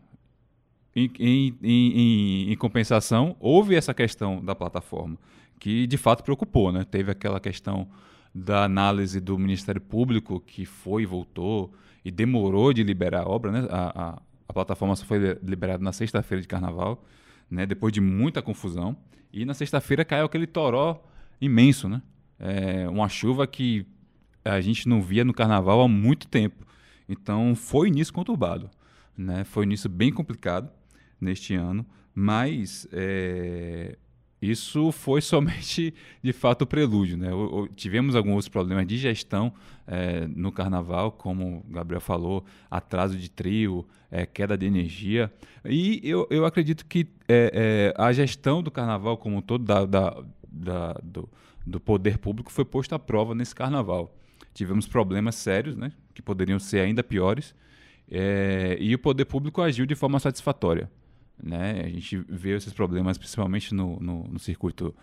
Em, 0.95 1.09
em, 1.21 1.57
em, 1.63 2.53
em, 2.53 2.57
compensação, 2.57 3.37
houve 3.39 3.77
essa 3.77 3.95
questão 3.95 4.45
da 4.45 4.57
plataforma 4.57 5.17
que 5.61 5.87
de 5.87 5.97
fato 5.97 6.25
preocupou, 6.25 6.73
né? 6.73 6.85
Teve 6.85 7.13
aquela 7.13 7.39
questão 7.39 7.87
da 8.35 8.65
análise 8.65 9.21
do 9.21 9.39
Ministério 9.39 9.81
Público 9.81 10.41
que 10.41 10.65
foi 10.65 11.03
e 11.03 11.07
voltou 11.07 11.73
e 12.05 12.11
demorou 12.11 12.73
de 12.73 12.83
liberar 12.83 13.23
a 13.23 13.29
obra, 13.29 13.53
né? 13.53 13.69
A, 13.71 14.03
a, 14.03 14.23
a 14.49 14.53
plataforma 14.53 14.97
só 14.97 15.05
foi 15.05 15.39
liberada 15.43 15.83
na 15.83 15.93
sexta-feira 15.93 16.41
de 16.43 16.49
carnaval. 16.49 17.05
né, 17.51 17.67
depois 17.67 17.93
de 17.93 18.01
muita 18.01 18.41
confusão. 18.41 18.97
E 19.33 19.45
na 19.45 19.55
sexta-feira 19.55 20.05
caiu 20.05 20.25
aquele 20.27 20.47
toró 20.47 21.03
imenso, 21.41 21.89
né? 21.89 22.01
É, 22.39 22.89
uma 22.89 23.09
chuva 23.09 23.47
que 23.47 23.87
a 24.45 24.61
gente 24.61 24.89
não 24.89 25.03
via 25.03 25.25
no 25.25 25.35
carnaval 25.35 25.81
há 25.83 25.89
muito 25.89 26.27
tempo. 26.29 26.65
Então 27.09 27.55
foi 27.55 27.89
início 27.89 28.15
conturbado, 28.15 28.71
né? 29.17 29.45
Foi 29.45 29.65
início 29.65 29.91
bem 29.91 30.13
complicado 30.13 30.71
neste 31.21 31.55
ano, 31.55 31.85
mas 32.15 32.89
é, 32.93 33.99
isso 34.41 34.91
foi 34.91 35.21
somente, 35.23 35.93
de 36.23 36.33
fato, 36.33 36.63
o 36.63 36.67
prelúdio. 36.67 37.17
Né? 37.17 37.33
O, 37.33 37.63
o, 37.63 37.69
tivemos 37.69 38.17
alguns 38.17 38.49
problemas 38.49 38.87
de 38.87 38.97
gestão 38.97 39.53
é, 39.87 40.27
no 40.27 40.51
carnaval, 40.51 41.13
como 41.13 41.65
o 41.69 41.73
Gabriel 41.73 42.01
falou, 42.01 42.45
atraso 42.71 43.17
de 43.19 43.31
trio, 43.31 43.87
é, 44.11 44.25
queda 44.25 44.57
de 44.57 44.67
energia. 44.67 45.33
E 45.65 46.01
eu, 46.03 46.27
eu 46.31 46.47
acredito 46.47 46.87
que 46.87 47.07
é, 47.29 47.93
a 47.97 48.13
gestão 48.13 48.63
do 48.63 48.71
carnaval 48.71 49.17
como 49.17 49.37
um 49.37 49.43
todo, 49.43 49.65
da, 49.65 49.85
da, 49.85 50.23
da, 50.51 50.93
do, 51.03 51.29
do 51.67 51.81
poder 51.81 52.19
público, 52.19 52.51
foi 52.51 52.65
posta 52.65 52.97
à 52.97 52.99
prova 52.99 53.35
nesse 53.35 53.55
carnaval. 53.55 54.15
Tivemos 54.55 54.87
problemas 54.87 55.37
sérios, 55.37 55.77
né, 55.77 55.93
que 56.15 56.23
poderiam 56.23 56.59
ser 56.59 56.81
ainda 56.81 57.05
piores, 57.05 57.55
e 58.81 58.93
o 58.93 58.99
poder 58.99 59.25
público 59.25 59.63
agiu 59.63 59.87
de 59.87 59.95
forma 59.95 60.19
satisfatória. 60.19 60.91
Né? 61.43 61.83
A 61.85 61.89
gente 61.89 62.17
vê 62.29 62.57
esses 62.57 62.73
problemas 62.73 63.19
principalmente 63.19 63.75
no, 63.75 63.99
no, 64.01 64.25
no 64.25 64.39
circuito 64.39 64.95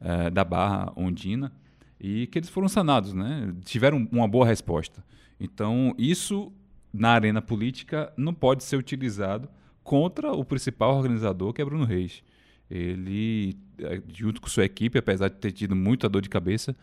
uh, 0.00 0.30
da 0.30 0.44
Barra 0.44 0.92
Ondina 0.96 1.52
e 2.00 2.26
que 2.26 2.38
eles 2.38 2.48
foram 2.48 2.68
sanados, 2.68 3.12
né? 3.12 3.54
tiveram 3.64 4.08
uma 4.10 4.28
boa 4.28 4.46
resposta. 4.46 5.04
Então, 5.38 5.94
isso 5.98 6.52
na 6.92 7.10
arena 7.10 7.42
política 7.42 8.12
não 8.16 8.32
pode 8.32 8.62
ser 8.62 8.76
utilizado 8.76 9.48
contra 9.82 10.32
o 10.32 10.44
principal 10.44 10.96
organizador, 10.96 11.52
que 11.52 11.60
é 11.60 11.64
Bruno 11.64 11.84
Reis. 11.84 12.22
Ele, 12.70 13.56
eh, 13.78 14.00
junto 14.12 14.40
com 14.40 14.48
sua 14.48 14.64
equipe, 14.64 14.98
apesar 14.98 15.28
de 15.28 15.36
ter 15.36 15.52
tido 15.52 15.76
muita 15.76 16.08
dor 16.08 16.22
de 16.22 16.28
cabeça, 16.28 16.74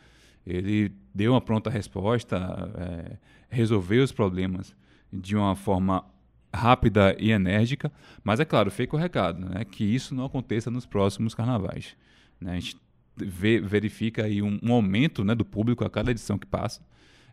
ele 0.46 0.92
deu 1.14 1.34
uma 1.34 1.42
pronta 1.42 1.70
resposta, 1.70 2.38
é, 2.78 3.18
resolveu 3.50 4.04
os 4.04 4.12
problemas 4.12 4.76
de 5.12 5.36
uma 5.36 5.56
forma 5.56 6.06
rápida 6.54 7.16
e 7.20 7.32
enérgica, 7.32 7.92
mas 8.24 8.40
é 8.40 8.46
claro, 8.46 8.70
fica 8.70 8.96
o 8.96 9.00
recado, 9.00 9.40
né, 9.40 9.64
que 9.64 9.84
isso 9.84 10.14
não 10.14 10.26
aconteça 10.26 10.70
nos 10.70 10.86
próximos 10.86 11.34
carnavais. 11.34 11.96
Né? 12.40 12.52
A 12.52 12.60
gente 12.60 12.78
vê, 13.16 13.60
verifica 13.60 14.26
aí 14.26 14.42
um, 14.42 14.60
um, 14.62 14.74
aumento 14.74 15.24
né, 15.24 15.34
do 15.34 15.46
público 15.46 15.86
a 15.86 15.90
cada 15.90 16.12
edição 16.12 16.38
que 16.38 16.46
passa. 16.46 16.82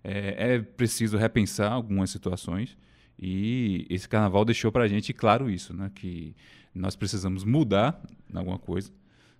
É, 0.05 0.55
é, 0.55 0.59
preciso 0.61 1.17
repensar 1.17 1.73
algumas 1.73 2.11
situações 2.11 2.77
e 3.19 3.85
esse 3.91 4.09
carnaval 4.09 4.45
deixou 4.45 4.71
para 4.71 4.85
a 4.85 4.89
gente 4.89 5.13
claro 5.13 5.51
isso, 5.51 5.75
né, 5.75 5.91
que 5.95 6.35
nós 6.73 6.95
precisamos 6.95 7.43
mudar 7.43 8.01
alguma 8.33 8.59
coisa, 8.59 8.93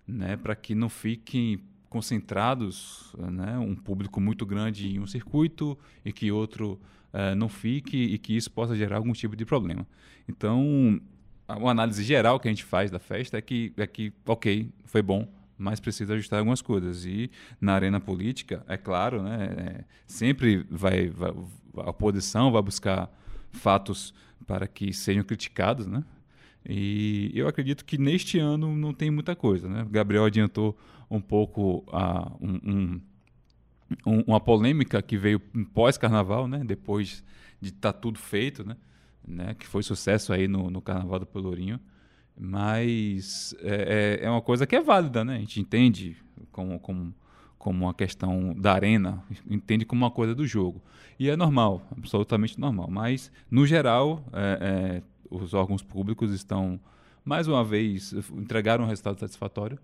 né, 0.05 0.35
para 0.35 0.55
que 0.55 0.75
não 0.75 0.89
fiquem 0.89 1.61
concentrados, 1.89 3.15
né, 3.17 3.57
um 3.57 3.75
público 3.75 4.19
muito 4.19 4.45
grande 4.45 4.89
em 4.89 4.99
um 4.99 5.07
circuito 5.07 5.77
e 6.03 6.11
que 6.11 6.31
outro 6.31 6.79
uh, 7.13 7.35
não 7.35 7.49
fique 7.49 7.97
e 7.97 8.17
que 8.17 8.35
isso 8.35 8.51
possa 8.51 8.75
gerar 8.75 8.97
algum 8.97 9.13
tipo 9.13 9.35
de 9.35 9.45
problema. 9.45 9.85
Então, 10.27 10.99
uma 11.47 11.71
análise 11.71 12.03
geral 12.03 12.39
que 12.39 12.47
a 12.47 12.51
gente 12.51 12.63
faz 12.63 12.91
da 12.91 12.99
festa 12.99 13.37
é 13.37 13.41
que, 13.41 13.73
é 13.77 13.87
que 13.87 14.13
ok, 14.25 14.71
foi 14.85 15.01
bom, 15.01 15.27
mas 15.57 15.79
precisa 15.79 16.13
ajustar 16.13 16.39
algumas 16.39 16.61
coisas. 16.61 17.05
E 17.05 17.29
na 17.59 17.73
arena 17.73 17.99
política, 17.99 18.63
é 18.67 18.77
claro, 18.77 19.21
né, 19.23 19.55
é, 19.57 19.83
sempre 20.05 20.65
vai, 20.69 21.09
vai, 21.09 21.33
a 21.77 21.89
oposição 21.89 22.51
vai 22.51 22.61
buscar 22.61 23.11
fatos 23.51 24.13
para 24.45 24.67
que 24.67 24.93
sejam 24.93 25.23
criticados, 25.23 25.87
né? 25.87 26.03
E 26.67 27.31
eu 27.33 27.47
acredito 27.47 27.85
que 27.85 27.97
neste 27.97 28.37
ano 28.37 28.75
não 28.75 28.93
tem 28.93 29.09
muita 29.09 29.35
coisa, 29.35 29.67
né? 29.67 29.87
Gabriel 29.89 30.25
adiantou 30.25 30.77
um 31.09 31.21
pouco 31.21 31.83
a, 31.91 32.31
um, 32.39 32.59
um 32.63 33.01
um, 34.05 34.21
uma 34.21 34.39
polêmica 34.39 35.01
que 35.01 35.17
veio 35.17 35.39
pós-carnaval, 35.73 36.47
né? 36.47 36.63
Depois 36.65 37.23
de 37.61 37.69
estar 37.69 37.93
tá 37.93 37.99
tudo 37.99 38.19
feito, 38.19 38.63
né? 38.65 38.75
né? 39.27 39.53
Que 39.53 39.67
foi 39.67 39.83
sucesso 39.83 40.33
aí 40.33 40.47
no, 40.47 40.69
no 40.69 40.81
Carnaval 40.81 41.19
do 41.19 41.25
Pelourinho. 41.25 41.79
Mas 42.37 43.55
é, 43.61 44.19
é, 44.21 44.25
é 44.25 44.29
uma 44.29 44.41
coisa 44.41 44.65
que 44.65 44.75
é 44.75 44.81
válida, 44.81 45.25
né? 45.25 45.35
A 45.35 45.39
gente 45.39 45.59
entende 45.59 46.15
como, 46.51 46.79
como, 46.79 47.13
como 47.57 47.85
uma 47.85 47.93
questão 47.93 48.53
da 48.53 48.73
arena, 48.73 49.21
entende 49.49 49.85
como 49.85 50.03
uma 50.03 50.11
coisa 50.11 50.33
do 50.33 50.47
jogo. 50.47 50.81
E 51.19 51.29
é 51.29 51.35
normal, 51.35 51.81
absolutamente 51.91 52.57
normal. 52.59 52.89
Mas, 52.89 53.29
no 53.51 53.67
geral, 53.67 54.23
é, 54.31 54.59
é, 54.61 55.03
os 55.29 55.53
órgãos 55.53 55.83
públicos 55.83 56.31
estão, 56.31 56.79
mais 57.25 57.47
uma 57.47 57.63
vez, 57.63 58.13
entregaram 58.31 58.85
um 58.85 58.87
resultado 58.87 59.19
satisfatório 59.19 59.77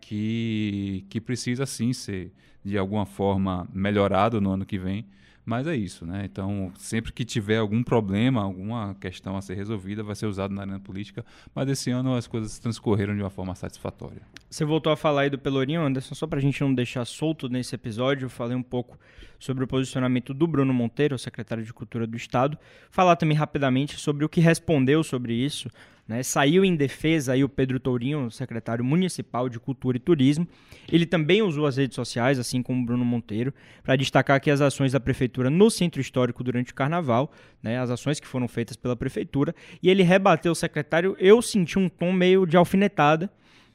que, 0.00 1.04
que 1.08 1.20
precisa 1.20 1.66
sim 1.66 1.92
ser 1.92 2.32
de 2.64 2.76
alguma 2.76 3.06
forma 3.06 3.68
melhorado 3.72 4.40
no 4.40 4.50
ano 4.50 4.66
que 4.66 4.78
vem. 4.78 5.06
Mas 5.46 5.68
é 5.68 5.76
isso, 5.76 6.04
né? 6.04 6.24
Então, 6.24 6.72
sempre 6.76 7.12
que 7.12 7.24
tiver 7.24 7.58
algum 7.58 7.80
problema, 7.80 8.42
alguma 8.42 8.96
questão 8.96 9.36
a 9.36 9.40
ser 9.40 9.54
resolvida, 9.54 10.02
vai 10.02 10.16
ser 10.16 10.26
usado 10.26 10.52
na 10.52 10.62
arena 10.62 10.80
política. 10.80 11.24
Mas 11.54 11.68
esse 11.68 11.88
ano 11.88 12.16
as 12.16 12.26
coisas 12.26 12.58
transcorreram 12.58 13.14
de 13.14 13.22
uma 13.22 13.30
forma 13.30 13.54
satisfatória. 13.54 14.22
Você 14.50 14.64
voltou 14.64 14.92
a 14.92 14.96
falar 14.96 15.20
aí 15.22 15.30
do 15.30 15.38
Pelourinho, 15.38 15.82
Anderson, 15.82 16.16
só 16.16 16.26
para 16.26 16.40
a 16.40 16.42
gente 16.42 16.60
não 16.60 16.74
deixar 16.74 17.04
solto 17.04 17.48
nesse 17.48 17.76
episódio, 17.76 18.26
eu 18.26 18.30
falei 18.30 18.56
um 18.56 18.62
pouco 18.62 18.98
sobre 19.38 19.64
o 19.64 19.66
posicionamento 19.66 20.32
do 20.32 20.46
Bruno 20.46 20.72
Monteiro, 20.72 21.18
secretário 21.18 21.64
de 21.64 21.72
Cultura 21.72 22.06
do 22.06 22.16
Estado. 22.16 22.58
Falar 22.90 23.16
também 23.16 23.36
rapidamente 23.36 23.98
sobre 23.98 24.24
o 24.24 24.28
que 24.28 24.40
respondeu 24.40 25.02
sobre 25.02 25.34
isso 25.34 25.70
né? 26.06 26.22
Saiu 26.22 26.64
em 26.64 26.76
defesa 26.76 27.32
aí 27.32 27.42
o 27.42 27.48
Pedro 27.48 27.80
Tourinho, 27.80 28.30
secretário 28.30 28.84
municipal 28.84 29.48
de 29.48 29.58
Cultura 29.58 29.96
e 29.96 30.00
Turismo. 30.00 30.46
Ele 30.90 31.04
também 31.04 31.42
usou 31.42 31.66
as 31.66 31.76
redes 31.76 31.96
sociais, 31.96 32.38
assim 32.38 32.62
como 32.62 32.82
o 32.82 32.86
Bruno 32.86 33.04
Monteiro, 33.04 33.52
para 33.82 33.96
destacar 33.96 34.40
que 34.40 34.50
as 34.50 34.60
ações 34.60 34.92
da 34.92 35.00
prefeitura 35.00 35.50
no 35.50 35.68
centro 35.68 36.00
histórico 36.00 36.44
durante 36.44 36.70
o 36.70 36.74
carnaval, 36.74 37.32
né? 37.62 37.80
as 37.80 37.90
ações 37.90 38.20
que 38.20 38.26
foram 38.26 38.46
feitas 38.46 38.76
pela 38.76 38.94
prefeitura, 38.94 39.54
e 39.82 39.90
ele 39.90 40.04
rebateu 40.04 40.52
o 40.52 40.54
secretário. 40.54 41.16
Eu 41.18 41.42
senti 41.42 41.78
um 41.78 41.88
tom 41.88 42.12
meio 42.12 42.46
de 42.46 42.56
alfinetada 42.56 43.30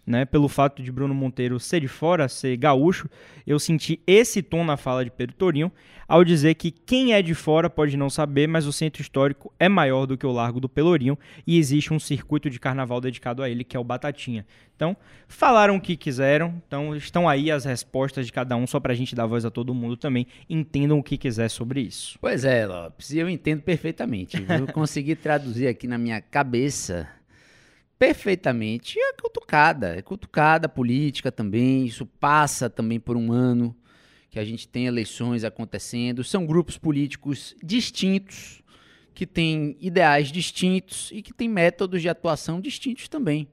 né, 0.06 0.26
pelo 0.26 0.48
fato 0.48 0.82
de 0.82 0.92
Bruno 0.92 1.14
Monteiro 1.14 1.60
ser 1.60 1.82
de 1.82 1.88
fora, 1.88 2.28
ser 2.28 2.58
gaúcho, 2.58 3.10
eu 3.46 3.60
senti 3.60 4.02
esse 4.06 4.42
tom 4.42 4.64
na 4.64 4.78
fala 4.78 5.04
de 5.04 5.12
Pedro 5.12 5.36
Torinho, 5.36 5.72
ao 6.08 6.26
dizer 6.26 6.56
que 6.56 6.72
quem 6.72 7.14
é 7.14 7.22
de 7.22 7.34
fora 7.34 7.70
pode 7.70 7.96
não 7.96 8.10
saber, 8.10 8.46
mas 8.46 8.66
o 8.66 8.74
centro 8.74 9.02
histórico 9.02 9.54
é 9.58 9.70
maior 9.70 10.06
do 10.06 10.18
que 10.18 10.26
o 10.26 10.32
Largo 10.32 10.60
do 10.60 10.68
Pelourinho 10.68 11.18
e 11.48 11.58
existe 11.58 11.94
um 11.94 12.00
circuito 12.00 12.50
de 12.50 12.60
carnaval 12.60 13.00
dedicado 13.00 13.42
a 13.42 13.50
ele, 13.50 13.64
que 13.64 13.78
é 13.78 13.80
o 13.80 13.84
Batatinha. 13.84 14.46
Então, 14.76 14.98
falaram 15.28 15.78
o 15.78 15.82
que 15.82 15.96
quiseram, 15.96 16.62
então 16.68 16.94
estão 16.96 17.30
aí 17.30 17.50
as 17.50 17.64
respostas 17.64 18.26
de 18.26 18.34
cada 18.34 18.58
um, 18.58 18.68
só 18.68 18.80
para 18.80 18.92
a 18.92 18.96
gente 18.96 19.16
dar 19.16 19.26
voz 19.26 19.46
a 19.46 19.50
todo 19.50 19.74
mundo 19.74 19.96
também, 19.96 20.28
entendam 20.50 21.00
o 21.00 21.04
que 21.04 21.18
quiser 21.18 21.50
sobre 21.50 21.82
isso. 21.82 22.18
Pois 22.20 22.44
é, 22.44 22.66
Lopes, 22.66 23.14
eu 23.14 23.30
entendo 23.30 23.62
perfeitamente, 23.62 24.36
eu 24.38 24.68
consegui 24.74 25.16
traduzir 25.16 25.68
aqui 25.68 25.88
na 25.88 25.98
minha 25.98 26.20
cabeça 26.20 27.08
perfeitamente 28.02 29.00
é 29.00 29.14
cutucada. 29.14 29.96
É 29.96 30.02
cutucada 30.02 30.68
política 30.68 31.32
também. 31.32 31.86
Isso 31.86 32.04
passa 32.04 32.68
também 32.68 33.00
por 33.00 33.16
um 33.16 33.32
ano 33.32 33.76
que 34.32 34.40
a 34.40 34.44
gente 34.44 34.68
tem 34.68 34.88
eleições 34.88 35.44
acontecendo. 35.44 36.24
São 36.24 36.44
grupos 36.48 36.80
políticos 36.80 37.56
distintos, 37.62 38.64
que 39.14 39.28
têm 39.28 39.78
ideais 39.80 40.32
distintos 40.32 41.12
e 41.14 41.22
que 41.22 41.32
têm 41.32 41.48
métodos 41.48 42.02
de 42.02 42.10
atuação 42.10 42.60
distintos 42.60 43.08
também. 43.08 43.48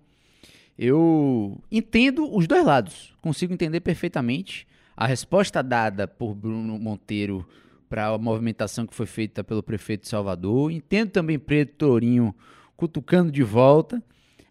Eu 0.78 1.60
entendo 1.70 2.34
os 2.34 2.46
dois 2.46 2.64
lados, 2.64 3.14
consigo 3.20 3.52
entender 3.52 3.80
perfeitamente 3.80 4.66
a 4.96 5.06
resposta 5.06 5.62
dada 5.62 6.08
por 6.08 6.34
Bruno 6.34 6.78
Monteiro 6.78 7.46
para 7.86 8.06
a 8.06 8.16
movimentação 8.16 8.86
que 8.86 8.94
foi 8.94 9.04
feita 9.04 9.44
pelo 9.44 9.62
prefeito 9.62 10.04
de 10.04 10.08
Salvador. 10.08 10.72
Entendo 10.72 11.10
também 11.10 11.38
Pedro 11.38 11.74
Tourinho 11.74 12.34
cutucando 12.78 13.30
de 13.30 13.42
volta. 13.42 14.02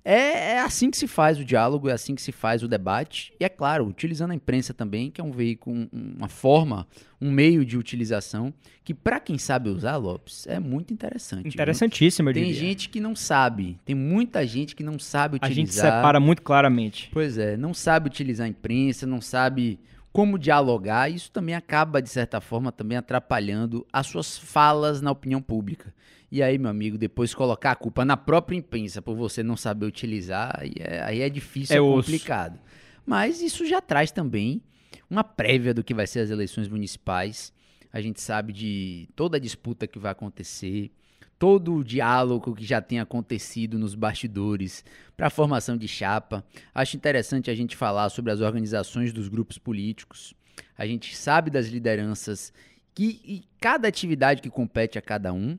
É, 0.09 0.53
é, 0.53 0.59
assim 0.61 0.89
que 0.89 0.95
se 0.95 1.05
faz 1.05 1.37
o 1.37 1.43
diálogo, 1.43 1.89
é 1.89 1.91
assim 1.91 2.15
que 2.15 2.21
se 2.21 2.31
faz 2.31 2.63
o 2.63 2.67
debate. 2.67 3.33
E 3.37 3.43
é 3.43 3.49
claro, 3.49 3.85
utilizando 3.85 4.31
a 4.31 4.35
imprensa 4.35 4.73
também, 4.73 5.11
que 5.11 5.19
é 5.19 5.23
um 5.23 5.31
veículo, 5.31 5.89
uma 5.91 6.29
forma, 6.29 6.87
um 7.19 7.29
meio 7.29 7.65
de 7.65 7.77
utilização 7.77 8.53
que, 8.85 8.93
para 8.93 9.19
quem 9.19 9.37
sabe 9.37 9.67
usar, 9.67 9.97
Lopes, 9.97 10.47
é 10.47 10.61
muito 10.61 10.93
interessante. 10.93 11.49
Interessantíssimo, 11.49 12.29
eu 12.29 12.33
Tem 12.33 12.45
diria. 12.45 12.57
gente 12.57 12.87
que 12.87 13.01
não 13.01 13.17
sabe, 13.17 13.77
tem 13.83 13.93
muita 13.93 14.47
gente 14.47 14.77
que 14.77 14.83
não 14.83 14.97
sabe 14.97 15.35
utilizar. 15.35 15.51
A 15.51 15.65
gente 15.65 15.73
separa 15.73 16.21
muito 16.21 16.41
claramente. 16.41 17.09
Pois 17.11 17.37
é, 17.37 17.57
não 17.57 17.73
sabe 17.73 18.07
utilizar 18.07 18.45
a 18.45 18.49
imprensa, 18.49 19.05
não 19.05 19.19
sabe 19.19 19.77
como 20.13 20.39
dialogar. 20.39 21.11
Isso 21.11 21.29
também 21.29 21.53
acaba, 21.53 22.01
de 22.01 22.09
certa 22.09 22.39
forma, 22.39 22.71
também 22.71 22.97
atrapalhando 22.97 23.85
as 23.91 24.07
suas 24.07 24.37
falas 24.37 25.01
na 25.01 25.11
opinião 25.11 25.41
pública. 25.41 25.93
E 26.31 26.43
aí, 26.43 26.57
meu 26.57 26.69
amigo, 26.69 26.97
depois 26.97 27.33
colocar 27.33 27.71
a 27.71 27.75
culpa 27.75 28.03
na 28.03 28.17
própria 28.17 28.57
imprensa 28.57 29.01
por 29.01 29.15
você 29.15 29.41
não 29.41 29.55
saber 29.55 29.85
utilizar, 29.85 30.53
aí 30.59 30.73
é, 30.79 31.01
aí 31.03 31.21
é 31.21 31.29
difícil, 31.29 31.75
é, 31.75 31.79
é 31.79 31.81
complicado. 31.81 32.59
Mas 33.05 33.41
isso 33.41 33.65
já 33.65 33.81
traz 33.81 34.11
também 34.11 34.61
uma 35.09 35.23
prévia 35.23 35.73
do 35.73 35.83
que 35.83 35.93
vai 35.93 36.05
ser 36.05 36.19
as 36.19 36.29
eleições 36.29 36.67
municipais. 36.67 37.53
A 37.91 38.01
gente 38.01 38.19
sabe 38.19 38.51
de 38.51 39.07
toda 39.15 39.37
a 39.37 39.39
disputa 39.39 39.87
que 39.87 39.97
vai 39.97 40.11
acontecer, 40.11 40.91
todo 41.39 41.75
o 41.75 41.83
diálogo 41.83 42.55
que 42.55 42.65
já 42.65 42.81
tem 42.81 42.99
acontecido 42.99 43.77
nos 43.79 43.95
bastidores 43.95 44.83
para 45.15 45.27
a 45.27 45.31
formação 45.31 45.77
de 45.77 45.87
chapa. 45.87 46.43
Acho 46.73 46.97
interessante 46.97 47.49
a 47.49 47.55
gente 47.55 47.75
falar 47.75 48.09
sobre 48.09 48.31
as 48.31 48.41
organizações 48.41 49.13
dos 49.13 49.29
grupos 49.29 49.57
políticos. 49.57 50.33
A 50.77 50.85
gente 50.85 51.15
sabe 51.15 51.49
das 51.49 51.67
lideranças 51.67 52.51
que, 52.93 53.21
e 53.23 53.43
cada 53.59 53.87
atividade 53.87 54.41
que 54.41 54.49
compete 54.49 54.97
a 54.97 55.01
cada 55.01 55.31
um. 55.31 55.57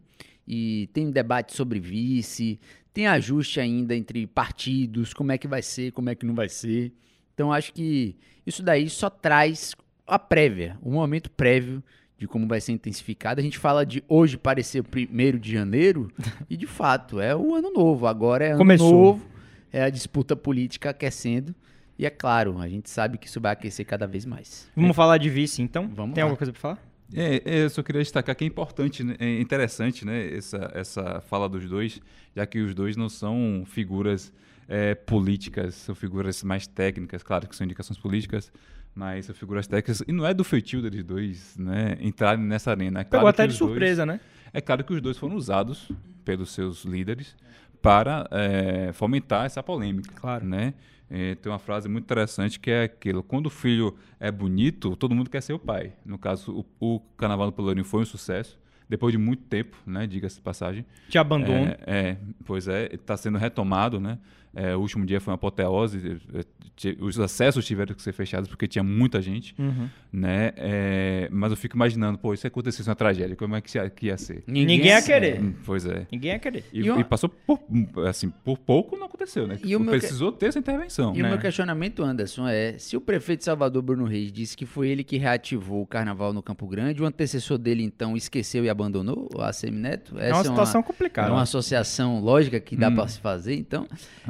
E 0.50 0.88
tem 0.94 1.10
debate 1.10 1.54
sobre 1.54 1.78
vice, 1.78 2.58
tem 2.94 3.06
ajuste 3.06 3.60
ainda 3.60 3.94
entre 3.94 4.26
partidos, 4.26 5.12
como 5.12 5.30
é 5.30 5.36
que 5.36 5.46
vai 5.46 5.60
ser, 5.60 5.92
como 5.92 6.08
é 6.08 6.14
que 6.14 6.24
não 6.24 6.34
vai 6.34 6.48
ser. 6.48 6.90
Então 7.34 7.52
acho 7.52 7.70
que 7.74 8.16
isso 8.46 8.62
daí 8.62 8.88
só 8.88 9.10
traz 9.10 9.74
a 10.06 10.18
prévia, 10.18 10.78
o 10.82 10.90
momento 10.90 11.30
prévio 11.30 11.84
de 12.16 12.26
como 12.26 12.48
vai 12.48 12.60
ser 12.62 12.72
intensificado. 12.72 13.40
A 13.40 13.44
gente 13.44 13.58
fala 13.58 13.84
de 13.84 14.02
hoje 14.08 14.38
parecer 14.38 14.80
o 14.80 14.84
primeiro 14.84 15.38
de 15.38 15.52
janeiro 15.52 16.10
e 16.48 16.56
de 16.56 16.66
fato 16.66 17.20
é 17.20 17.36
o 17.36 17.54
ano 17.54 17.70
novo. 17.70 18.06
Agora 18.06 18.44
é 18.44 18.48
ano 18.48 18.58
Começou. 18.58 18.90
novo, 18.90 19.26
é 19.70 19.82
a 19.82 19.90
disputa 19.90 20.34
política 20.34 20.90
aquecendo. 20.90 21.54
E 21.98 22.06
é 22.06 22.10
claro, 22.10 22.58
a 22.58 22.68
gente 22.68 22.88
sabe 22.88 23.18
que 23.18 23.26
isso 23.26 23.40
vai 23.40 23.52
aquecer 23.52 23.84
cada 23.84 24.06
vez 24.06 24.24
mais. 24.24 24.70
Vamos 24.74 24.96
falar 24.96 25.18
de 25.18 25.28
vice, 25.28 25.60
então? 25.60 25.88
Vamos 25.88 26.14
Tem 26.14 26.22
lá. 26.22 26.26
alguma 26.26 26.38
coisa 26.38 26.52
pra 26.52 26.60
falar? 26.60 26.82
É, 27.14 27.42
é, 27.44 27.64
eu 27.64 27.70
só 27.70 27.82
queria 27.82 28.02
destacar 28.02 28.36
que 28.36 28.44
é 28.44 28.46
importante, 28.46 29.02
né, 29.02 29.16
é 29.18 29.40
interessante, 29.40 30.04
né, 30.04 30.34
essa, 30.36 30.70
essa 30.74 31.20
fala 31.22 31.48
dos 31.48 31.66
dois, 31.68 32.00
já 32.36 32.44
que 32.44 32.60
os 32.60 32.74
dois 32.74 32.96
não 32.96 33.08
são 33.08 33.64
figuras 33.66 34.32
é, 34.68 34.94
políticas, 34.94 35.74
são 35.74 35.94
figuras 35.94 36.42
mais 36.42 36.66
técnicas, 36.66 37.22
claro 37.22 37.48
que 37.48 37.56
são 37.56 37.64
indicações 37.64 37.98
políticas, 37.98 38.52
mas 38.94 39.24
são 39.26 39.34
figuras 39.34 39.66
técnicas, 39.66 40.02
e 40.06 40.12
não 40.12 40.26
é 40.26 40.34
do 40.34 40.44
feitio 40.44 40.82
deles 40.82 41.02
dois, 41.02 41.56
né, 41.56 41.96
entrarem 42.00 42.44
nessa 42.44 42.70
arena. 42.72 43.00
É 43.00 43.04
Pegou 43.04 43.20
claro 43.20 43.28
até 43.28 43.44
que 43.44 43.48
de 43.48 43.54
os 43.54 43.58
dois- 43.58 43.70
surpresa, 43.70 44.04
né? 44.04 44.20
é 44.52 44.60
claro 44.60 44.84
que 44.84 44.92
os 44.92 45.00
dois 45.00 45.16
foram 45.16 45.34
usados 45.36 45.90
pelos 46.26 46.50
seus 46.50 46.84
líderes 46.84 47.34
para 47.80 48.28
é, 48.30 48.92
fomentar 48.92 49.46
essa 49.46 49.62
polêmica. 49.62 50.12
Claro. 50.14 50.44
Né? 50.44 50.74
É, 51.10 51.34
tem 51.34 51.50
uma 51.50 51.58
frase 51.58 51.88
muito 51.88 52.04
interessante 52.04 52.60
que 52.60 52.70
é 52.70 52.84
aquilo: 52.84 53.22
quando 53.22 53.46
o 53.46 53.50
filho 53.50 53.96
é 54.20 54.30
bonito, 54.30 54.96
todo 54.96 55.14
mundo 55.14 55.30
quer 55.30 55.42
ser 55.42 55.52
o 55.52 55.58
pai. 55.58 55.92
No 56.04 56.18
caso, 56.18 56.64
o, 56.80 56.94
o 56.96 57.00
Carnaval 57.16 57.46
do 57.46 57.52
Pelourinho 57.52 57.84
foi 57.84 58.02
um 58.02 58.06
sucesso. 58.06 58.58
Depois 58.88 59.12
de 59.12 59.18
muito 59.18 59.42
tempo, 59.42 59.76
né, 59.86 60.06
diga-se 60.06 60.36
de 60.36 60.42
passagem. 60.42 60.86
Te 61.10 61.18
abandono. 61.18 61.66
É, 61.66 61.78
é, 61.86 62.16
pois 62.48 62.66
é, 62.66 62.88
está 62.92 63.14
sendo 63.16 63.36
retomado, 63.38 64.00
né? 64.00 64.18
É, 64.54 64.74
o 64.74 64.80
último 64.80 65.04
dia 65.04 65.20
foi 65.20 65.30
uma 65.30 65.34
apoteose, 65.34 66.18
é, 66.34 66.96
os 67.00 67.20
acessos 67.20 67.66
tiveram 67.66 67.94
que 67.94 68.00
ser 68.00 68.12
fechados 68.12 68.48
porque 68.48 68.66
tinha 68.66 68.82
muita 68.82 69.20
gente, 69.20 69.54
Uhum. 69.58 69.88
né? 70.10 70.52
É, 70.56 71.28
mas 71.30 71.50
eu 71.50 71.56
fico 71.56 71.76
imaginando, 71.76 72.16
pô, 72.18 72.32
isso 72.32 72.46
acontecesse 72.46 72.88
uma 72.88 72.96
tragédia, 72.96 73.36
como 73.36 73.54
é 73.54 73.60
que 73.60 73.76
ia, 73.76 73.90
que 73.90 74.06
ia 74.06 74.16
ser? 74.16 74.42
Ninguém 74.46 74.86
ia 74.86 75.02
querer. 75.02 75.40
Hum, 75.42 75.52
Pois 75.66 75.84
é. 75.84 76.06
Ninguém 76.10 76.32
ia 76.32 76.38
querer. 76.38 76.64
E, 76.72 76.80
E 76.80 76.90
uma- 76.90 76.98
e 77.00 77.04
passou 77.04 77.28
por, 77.28 77.60
assim, 78.08 78.30
por 78.42 78.56
pouco 78.58 78.96
não 78.96 79.04
aconteceu, 79.06 79.46
né? 79.46 79.58
E 79.62 79.76
o 79.76 79.80
meu 79.80 79.92
que- 79.92 79.98
Precisou 80.00 80.32
ter 80.32 80.46
essa 80.46 80.58
intervenção. 80.58 81.14
E 81.14 81.20
o 81.20 81.22
né? 81.24 81.28
meu 81.28 81.38
questionamento, 81.38 82.02
Anderson, 82.02 82.48
é: 82.48 82.78
se 82.78 82.96
o 82.96 83.00
prefeito 83.02 83.40
de 83.40 83.44
Salvador, 83.44 83.82
Bruno 83.82 84.06
Reis, 84.06 84.32
disse 84.32 84.56
que 84.56 84.64
foi 84.64 84.88
ele 84.88 85.04
que 85.04 85.18
reativou 85.18 85.82
o 85.82 85.86
carnaval 85.86 86.32
no 86.32 86.42
Campo 86.42 86.66
Grande, 86.66 87.02
o 87.02 87.06
antecessor 87.06 87.58
dele, 87.58 87.82
então, 87.82 88.16
esqueceu 88.16 88.64
e 88.64 88.70
abandonou 88.70 89.28
o 89.36 89.42
ACM 89.42 89.76
Neto? 89.78 90.18
É 90.18 90.32
uma 90.32 90.42
situação 90.42 90.82
complicada. 90.82 91.28
É 91.28 91.32
uma 91.32 91.42
associação 91.42 92.20
lógica 92.20 92.37
que 92.64 92.76
dá 92.76 92.88
Hum. 92.88 92.94
pra 92.94 93.08
se 93.08 93.20
fazer, 93.20 93.54
então. 93.56 93.86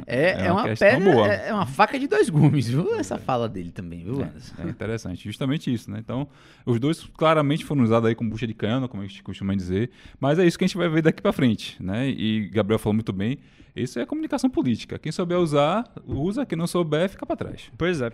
É, 0.07 0.31
É 0.31 0.45
é 0.47 0.51
uma 0.51 0.63
uma 0.65 0.75
pedra, 0.75 0.99
boa. 1.11 1.27
é 1.33 1.49
é 1.49 1.53
uma 1.53 1.65
faca 1.65 1.97
de 1.99 2.07
dois 2.07 2.29
gumes, 2.29 2.67
viu? 2.67 2.95
Essa 2.95 3.17
fala 3.17 3.47
dele 3.47 3.71
também, 3.71 4.03
viu, 4.03 4.21
Anderson? 4.23 4.55
É 4.59 4.69
interessante, 4.69 5.23
justamente 5.23 5.71
isso, 5.73 5.89
né? 5.91 5.99
Então, 5.99 6.27
os 6.65 6.79
dois 6.79 7.03
claramente 7.17 7.63
foram 7.65 7.83
usados 7.83 8.07
aí 8.09 8.15
como 8.15 8.29
bucha 8.29 8.47
de 8.47 8.53
cana, 8.53 8.87
como 8.87 9.03
a 9.03 9.05
gente 9.05 9.21
costuma 9.23 9.53
dizer, 9.55 9.89
mas 10.19 10.39
é 10.39 10.45
isso 10.45 10.57
que 10.57 10.63
a 10.63 10.67
gente 10.67 10.77
vai 10.77 10.89
ver 10.89 11.01
daqui 11.01 11.21
pra 11.21 11.31
frente, 11.31 11.75
né? 11.81 12.07
E 12.09 12.49
Gabriel 12.49 12.79
falou 12.79 12.93
muito 12.95 13.13
bem, 13.13 13.37
isso 13.75 13.99
é 13.99 14.05
comunicação 14.05 14.49
política. 14.49 14.97
Quem 14.99 15.11
souber 15.11 15.37
usar, 15.37 15.85
usa, 16.05 16.45
quem 16.45 16.57
não 16.57 16.67
souber, 16.67 17.07
fica 17.09 17.25
pra 17.25 17.35
trás. 17.35 17.71
Pois 17.77 18.01
é. 18.01 18.11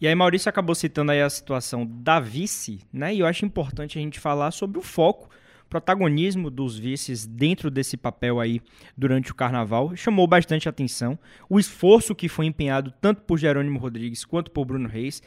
E 0.00 0.06
aí 0.06 0.14
Maurício 0.14 0.48
acabou 0.48 0.74
citando 0.74 1.10
aí 1.12 1.22
a 1.22 1.30
situação 1.30 1.86
da 1.86 2.20
vice, 2.20 2.80
né? 2.92 3.14
E 3.14 3.20
eu 3.20 3.26
acho 3.26 3.44
importante 3.46 3.98
a 3.98 4.02
gente 4.02 4.20
falar 4.20 4.50
sobre 4.50 4.78
o 4.78 4.82
foco, 4.82 5.30
protagonismo 5.68 6.50
dos 6.50 6.78
vices 6.78 7.26
dentro 7.26 7.70
desse 7.70 7.96
papel 7.96 8.40
aí 8.40 8.60
durante 8.96 9.30
o 9.32 9.34
carnaval. 9.34 9.94
Chamou 9.96 10.26
bastante 10.26 10.68
atenção. 10.68 11.18
O 11.48 11.58
esforço 11.58 12.14
que 12.14 12.28
foi 12.28 12.46
empenhado 12.46 12.92
tanto 13.00 13.22
por 13.22 13.38
Jerônimo 13.38 13.78
Rodrigues 13.78 14.24
quanto 14.24 14.50
por 14.50 14.64
Bruno 14.64 14.88
Reis. 14.88 15.22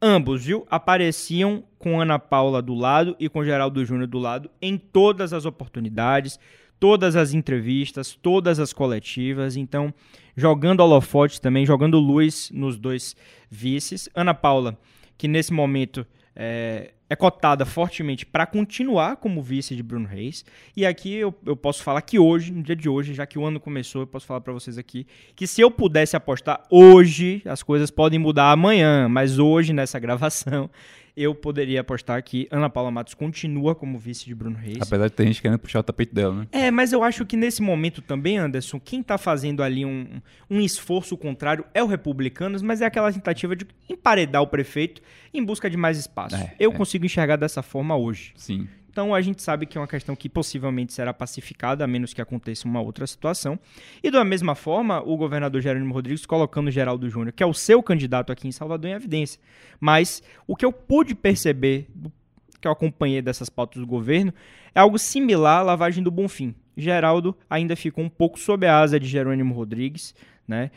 Ambos, 0.00 0.44
viu, 0.44 0.66
apareciam 0.70 1.64
com 1.78 2.00
Ana 2.00 2.18
Paula 2.18 2.62
do 2.62 2.74
lado 2.74 3.16
e 3.18 3.28
com 3.28 3.44
Geraldo 3.44 3.84
Júnior 3.84 4.06
do 4.06 4.18
lado 4.18 4.48
em 4.62 4.78
todas 4.78 5.32
as 5.32 5.44
oportunidades, 5.44 6.38
todas 6.78 7.16
as 7.16 7.34
entrevistas, 7.34 8.14
todas 8.14 8.60
as 8.60 8.72
coletivas. 8.72 9.56
Então, 9.56 9.92
jogando 10.36 10.80
holofote 10.80 11.40
também, 11.40 11.66
jogando 11.66 11.98
luz 11.98 12.48
nos 12.54 12.78
dois 12.78 13.16
vices. 13.50 14.08
Ana 14.14 14.34
Paula, 14.34 14.78
que 15.16 15.26
nesse 15.26 15.52
momento 15.52 16.06
é, 16.40 16.92
é 17.10 17.16
cotada 17.16 17.66
fortemente 17.66 18.24
para 18.24 18.46
continuar 18.46 19.16
como 19.16 19.42
vice 19.42 19.74
de 19.74 19.82
Bruno 19.82 20.06
Reis. 20.06 20.44
E 20.76 20.86
aqui 20.86 21.16
eu, 21.16 21.34
eu 21.44 21.56
posso 21.56 21.82
falar 21.82 22.00
que 22.02 22.16
hoje, 22.16 22.52
no 22.52 22.62
dia 22.62 22.76
de 22.76 22.88
hoje, 22.88 23.12
já 23.12 23.26
que 23.26 23.36
o 23.36 23.44
ano 23.44 23.58
começou, 23.58 24.02
eu 24.02 24.06
posso 24.06 24.24
falar 24.24 24.40
para 24.40 24.52
vocês 24.52 24.78
aqui 24.78 25.04
que 25.34 25.48
se 25.48 25.60
eu 25.60 25.68
pudesse 25.68 26.16
apostar 26.16 26.62
hoje, 26.70 27.42
as 27.44 27.60
coisas 27.60 27.90
podem 27.90 28.20
mudar 28.20 28.52
amanhã, 28.52 29.08
mas 29.08 29.40
hoje 29.40 29.72
nessa 29.72 29.98
gravação 29.98 30.70
eu 31.22 31.34
poderia 31.34 31.80
apostar 31.80 32.22
que 32.22 32.46
Ana 32.50 32.70
Paula 32.70 32.90
Matos 32.90 33.14
continua 33.14 33.74
como 33.74 33.98
vice 33.98 34.24
de 34.24 34.34
Bruno 34.34 34.56
Reis. 34.56 34.78
Apesar 34.80 35.08
de 35.08 35.12
ter 35.12 35.26
gente 35.26 35.42
querendo 35.42 35.58
puxar 35.58 35.80
o 35.80 35.82
tapete 35.82 36.14
dela, 36.14 36.34
né? 36.34 36.46
É, 36.52 36.70
mas 36.70 36.92
eu 36.92 37.02
acho 37.02 37.26
que 37.26 37.36
nesse 37.36 37.60
momento 37.60 38.00
também, 38.00 38.38
Anderson, 38.38 38.78
quem 38.78 39.02
tá 39.02 39.18
fazendo 39.18 39.62
ali 39.62 39.84
um, 39.84 40.20
um 40.48 40.60
esforço 40.60 41.16
contrário 41.16 41.64
é 41.74 41.82
o 41.82 41.86
Republicanos, 41.86 42.62
mas 42.62 42.80
é 42.80 42.86
aquela 42.86 43.12
tentativa 43.12 43.56
de 43.56 43.66
emparedar 43.88 44.42
o 44.42 44.46
prefeito 44.46 45.02
em 45.34 45.44
busca 45.44 45.68
de 45.68 45.76
mais 45.76 45.98
espaço. 45.98 46.36
É, 46.36 46.54
eu 46.58 46.70
é. 46.70 46.74
consigo 46.74 47.04
enxergar 47.04 47.36
dessa 47.36 47.62
forma 47.62 47.96
hoje. 47.96 48.32
Sim. 48.36 48.68
Então 48.98 49.14
a 49.14 49.20
gente 49.20 49.40
sabe 49.40 49.64
que 49.64 49.78
é 49.78 49.80
uma 49.80 49.86
questão 49.86 50.16
que 50.16 50.28
possivelmente 50.28 50.92
será 50.92 51.14
pacificada, 51.14 51.84
a 51.84 51.86
menos 51.86 52.12
que 52.12 52.20
aconteça 52.20 52.66
uma 52.66 52.80
outra 52.80 53.06
situação. 53.06 53.56
E 54.02 54.10
da 54.10 54.24
mesma 54.24 54.56
forma, 54.56 55.00
o 55.06 55.16
governador 55.16 55.62
Jerônimo 55.62 55.94
Rodrigues 55.94 56.26
colocando 56.26 56.68
Geraldo 56.68 57.08
Júnior, 57.08 57.32
que 57.32 57.40
é 57.40 57.46
o 57.46 57.54
seu 57.54 57.80
candidato 57.80 58.32
aqui 58.32 58.48
em 58.48 58.50
Salvador, 58.50 58.90
em 58.90 58.94
evidência. 58.94 59.40
Mas 59.78 60.20
o 60.48 60.56
que 60.56 60.64
eu 60.64 60.72
pude 60.72 61.14
perceber, 61.14 61.88
que 62.60 62.66
eu 62.66 62.72
acompanhei 62.72 63.22
dessas 63.22 63.48
pautas 63.48 63.80
do 63.80 63.86
governo, 63.86 64.34
é 64.74 64.80
algo 64.80 64.98
similar 64.98 65.60
à 65.60 65.62
lavagem 65.62 66.02
do 66.02 66.10
Bonfim. 66.10 66.52
Geraldo 66.76 67.36
ainda 67.48 67.76
ficou 67.76 68.02
um 68.02 68.10
pouco 68.10 68.36
sob 68.36 68.66
a 68.66 68.80
asa 68.80 68.98
de 68.98 69.06
Jerônimo 69.06 69.54
Rodrigues, 69.54 70.12
né? 70.44 70.72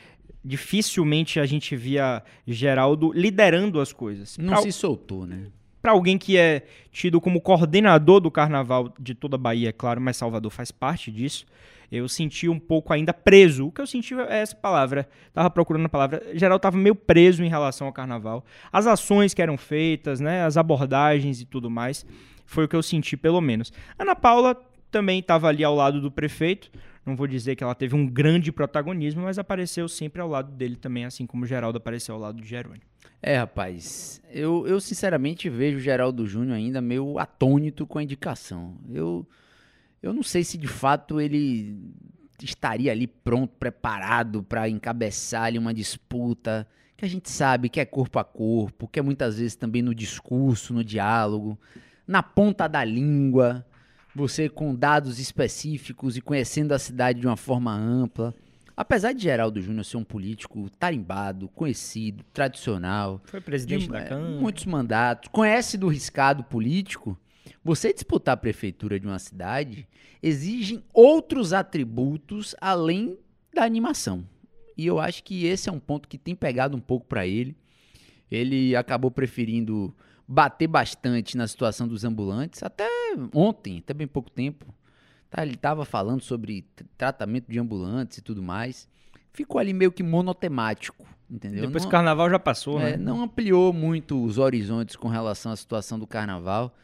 Dificilmente 0.46 1.40
a 1.40 1.46
gente 1.48 1.76
via 1.76 2.22
Geraldo 2.46 3.12
liderando 3.16 3.80
as 3.80 3.92
coisas. 3.92 4.38
Não 4.38 4.62
se 4.62 4.72
soltou, 4.72 5.26
né? 5.26 5.48
Para 5.82 5.92
alguém 5.92 6.18
que 6.18 6.38
é 6.38 6.64
tido 6.92 7.20
como 7.20 7.42
coordenador 7.42 8.20
do 8.20 8.30
carnaval 8.30 8.94
de 9.00 9.16
toda 9.16 9.36
a 9.36 9.40
Bahia, 9.40 9.70
é 9.70 9.72
claro, 9.72 10.00
mas 10.00 10.18
Salvador 10.18 10.52
faz 10.52 10.72
parte 10.72 11.12
disso, 11.12 11.46
eu 11.92 12.08
senti 12.08 12.48
um 12.48 12.58
pouco 12.58 12.94
ainda 12.94 13.14
preso. 13.14 13.68
O 13.68 13.72
que 13.72 13.82
eu 13.82 13.88
senti 13.88 14.14
é 14.14 14.38
essa 14.38 14.56
palavra. 14.56 15.10
Tava 15.34 15.50
procurando 15.50 15.88
a 15.88 15.90
palavra. 15.90 16.24
Geral 16.34 16.58
tava 16.58 16.78
meio 16.78 16.96
preso 16.96 17.44
em 17.44 17.50
relação 17.50 17.86
ao 17.86 17.92
carnaval. 17.92 18.46
As 18.72 18.88
ações 18.88 19.34
que 19.34 19.42
eram 19.42 19.58
feitas, 19.58 20.22
né, 20.22 20.46
as 20.46 20.56
abordagens 20.56 21.42
e 21.42 21.46
tudo 21.46 21.70
mais, 21.70 22.06
foi 22.46 22.64
o 22.64 22.68
que 22.68 22.76
eu 22.78 22.82
senti 22.82 23.18
pelo 23.18 23.42
menos. 23.42 23.74
Ana 24.00 24.16
Paula 24.16 24.56
também 24.90 25.20
estava 25.20 25.50
ali 25.50 25.66
ao 25.66 25.76
lado 25.76 26.00
do 26.00 26.10
prefeito. 26.10 26.72
Não 27.06 27.16
vou 27.16 27.28
dizer 27.28 27.58
que 27.58 27.64
ela 27.64 27.76
teve 27.76 27.94
um 27.94 28.08
grande 28.08 28.54
protagonismo, 28.54 29.24
mas 29.24 29.38
apareceu 29.38 29.90
sempre 29.90 30.22
ao 30.22 30.30
lado 30.30 30.52
dele 30.52 30.78
também, 30.78 31.04
assim 31.04 31.26
como 31.26 31.46
Geraldo 31.46 31.78
apareceu 31.78 32.16
ao 32.16 32.22
lado 32.22 32.40
de 32.40 32.48
Jerônimo. 32.48 32.91
É, 33.24 33.38
rapaz, 33.38 34.22
eu, 34.32 34.66
eu 34.68 34.80
sinceramente 34.80 35.50
vejo 35.50 35.78
o 35.78 35.82
Geraldo 35.82 36.26
Júnior 36.26 36.58
ainda 36.58 36.82
meio 36.82 37.20
atônito 37.20 37.86
com 37.86 38.00
a 38.00 38.04
indicação. 38.04 38.78
Eu, 38.90 39.28
eu 40.02 40.12
não 40.12 40.24
sei 40.24 40.44
se 40.44 40.58
de 40.58 40.68
fato 40.68 41.22
ele 41.22 41.78
estaria 42.42 42.92
ali 42.92 43.06
pronto, 43.06 43.54
preparado 43.60 44.42
para 44.42 44.68
encabeçar 44.68 45.44
ali 45.44 45.60
uma 45.60 45.74
disputa 45.74 46.68
que 46.98 47.06
a 47.06 47.08
gente 47.08 47.30
sabe 47.30 47.70
que 47.70 47.80
é 47.80 47.86
corpo 47.86 48.20
a 48.20 48.24
corpo, 48.24 48.88
que 48.88 49.00
é 49.00 49.02
muitas 49.02 49.38
vezes 49.38 49.56
também 49.56 49.82
no 49.82 49.94
discurso, 49.94 50.74
no 50.74 50.84
diálogo, 50.84 51.60
na 52.08 52.22
ponta 52.22 52.68
da 52.68 52.84
língua, 52.84 53.66
você 54.16 54.50
com 54.50 54.76
dados 54.76 55.20
específicos 55.20 56.18
e 56.18 56.22
conhecendo 56.22 56.74
a 56.74 56.80
cidade 56.80 57.20
de 57.20 57.28
uma 57.28 57.38
forma 57.38 57.74
ampla. 57.74 58.36
Apesar 58.76 59.14
de 59.14 59.22
Geraldo 59.24 59.62
Júnior 59.62 59.86
ser 59.86 59.98
um 59.98 60.04
político 60.04 60.70
tarimbado, 60.72 61.48
conhecido, 61.50 62.24
tradicional, 62.34 63.22
Foi 63.26 63.42
presidente 63.42 63.86
de, 63.86 63.90
da 63.90 64.04
Câmara. 64.04 64.40
muitos 64.40 64.66
mandatos, 64.66 65.30
conhece 65.32 65.78
do 65.78 65.88
riscado 65.88 66.44
político, 66.44 67.18
você 67.64 67.94
disputar 67.94 68.34
a 68.34 68.38
prefeitura 68.38 69.00
de 69.00 69.06
uma 69.06 69.20
cidade 69.20 69.88
exigem 70.22 70.84
outros 70.94 71.54
atributos 71.54 72.56
além 72.60 73.18
da 73.54 73.64
animação. 73.64 74.26
E 74.78 74.86
eu 74.88 75.00
acho 75.00 75.24
que 75.24 75.46
esse 75.46 75.70
é 75.70 75.72
um 75.72 75.80
ponto 75.80 76.08
que 76.08 76.18
tem 76.18 76.36
pegado 76.36 76.76
um 76.76 76.80
pouco 76.80 77.06
para 77.06 77.28
ele. 77.28 77.56
Ele 78.32 78.76
acabou 78.76 79.12
preferindo 79.12 79.94
bater 80.28 80.68
bastante 80.68 81.36
na 81.36 81.48
situação 81.48 81.88
dos 81.88 82.04
ambulantes, 82.06 82.64
até 82.64 82.88
ontem, 83.34 83.80
até 83.80 83.94
bem 83.94 84.08
pouco 84.08 84.32
tempo. 84.32 84.74
Tá, 85.32 85.44
ele 85.44 85.54
estava 85.54 85.86
falando 85.86 86.22
sobre 86.22 86.68
tratamento 86.98 87.50
de 87.50 87.58
ambulantes 87.58 88.18
e 88.18 88.22
tudo 88.22 88.44
mais. 88.44 88.86
Ficou 89.32 89.60
ali 89.60 89.72
meio 89.72 89.90
que 89.90 90.04
monotemático, 90.04 91.08
entendeu? 91.30 91.62
Depois 91.66 91.84
não, 91.84 91.88
o 91.88 91.92
carnaval 91.92 92.30
já 92.30 92.38
passou, 92.38 92.82
é, 92.82 92.92
né? 92.92 92.98
Não 92.98 93.24
ampliou 93.24 93.72
muito 93.72 94.22
os 94.22 94.38
horizontes 94.38 94.98
com 94.98 95.08
relação 95.08 95.54
à 95.54 95.56
situação 95.56 95.98
do 95.98 96.06
carnaval. 96.06 96.76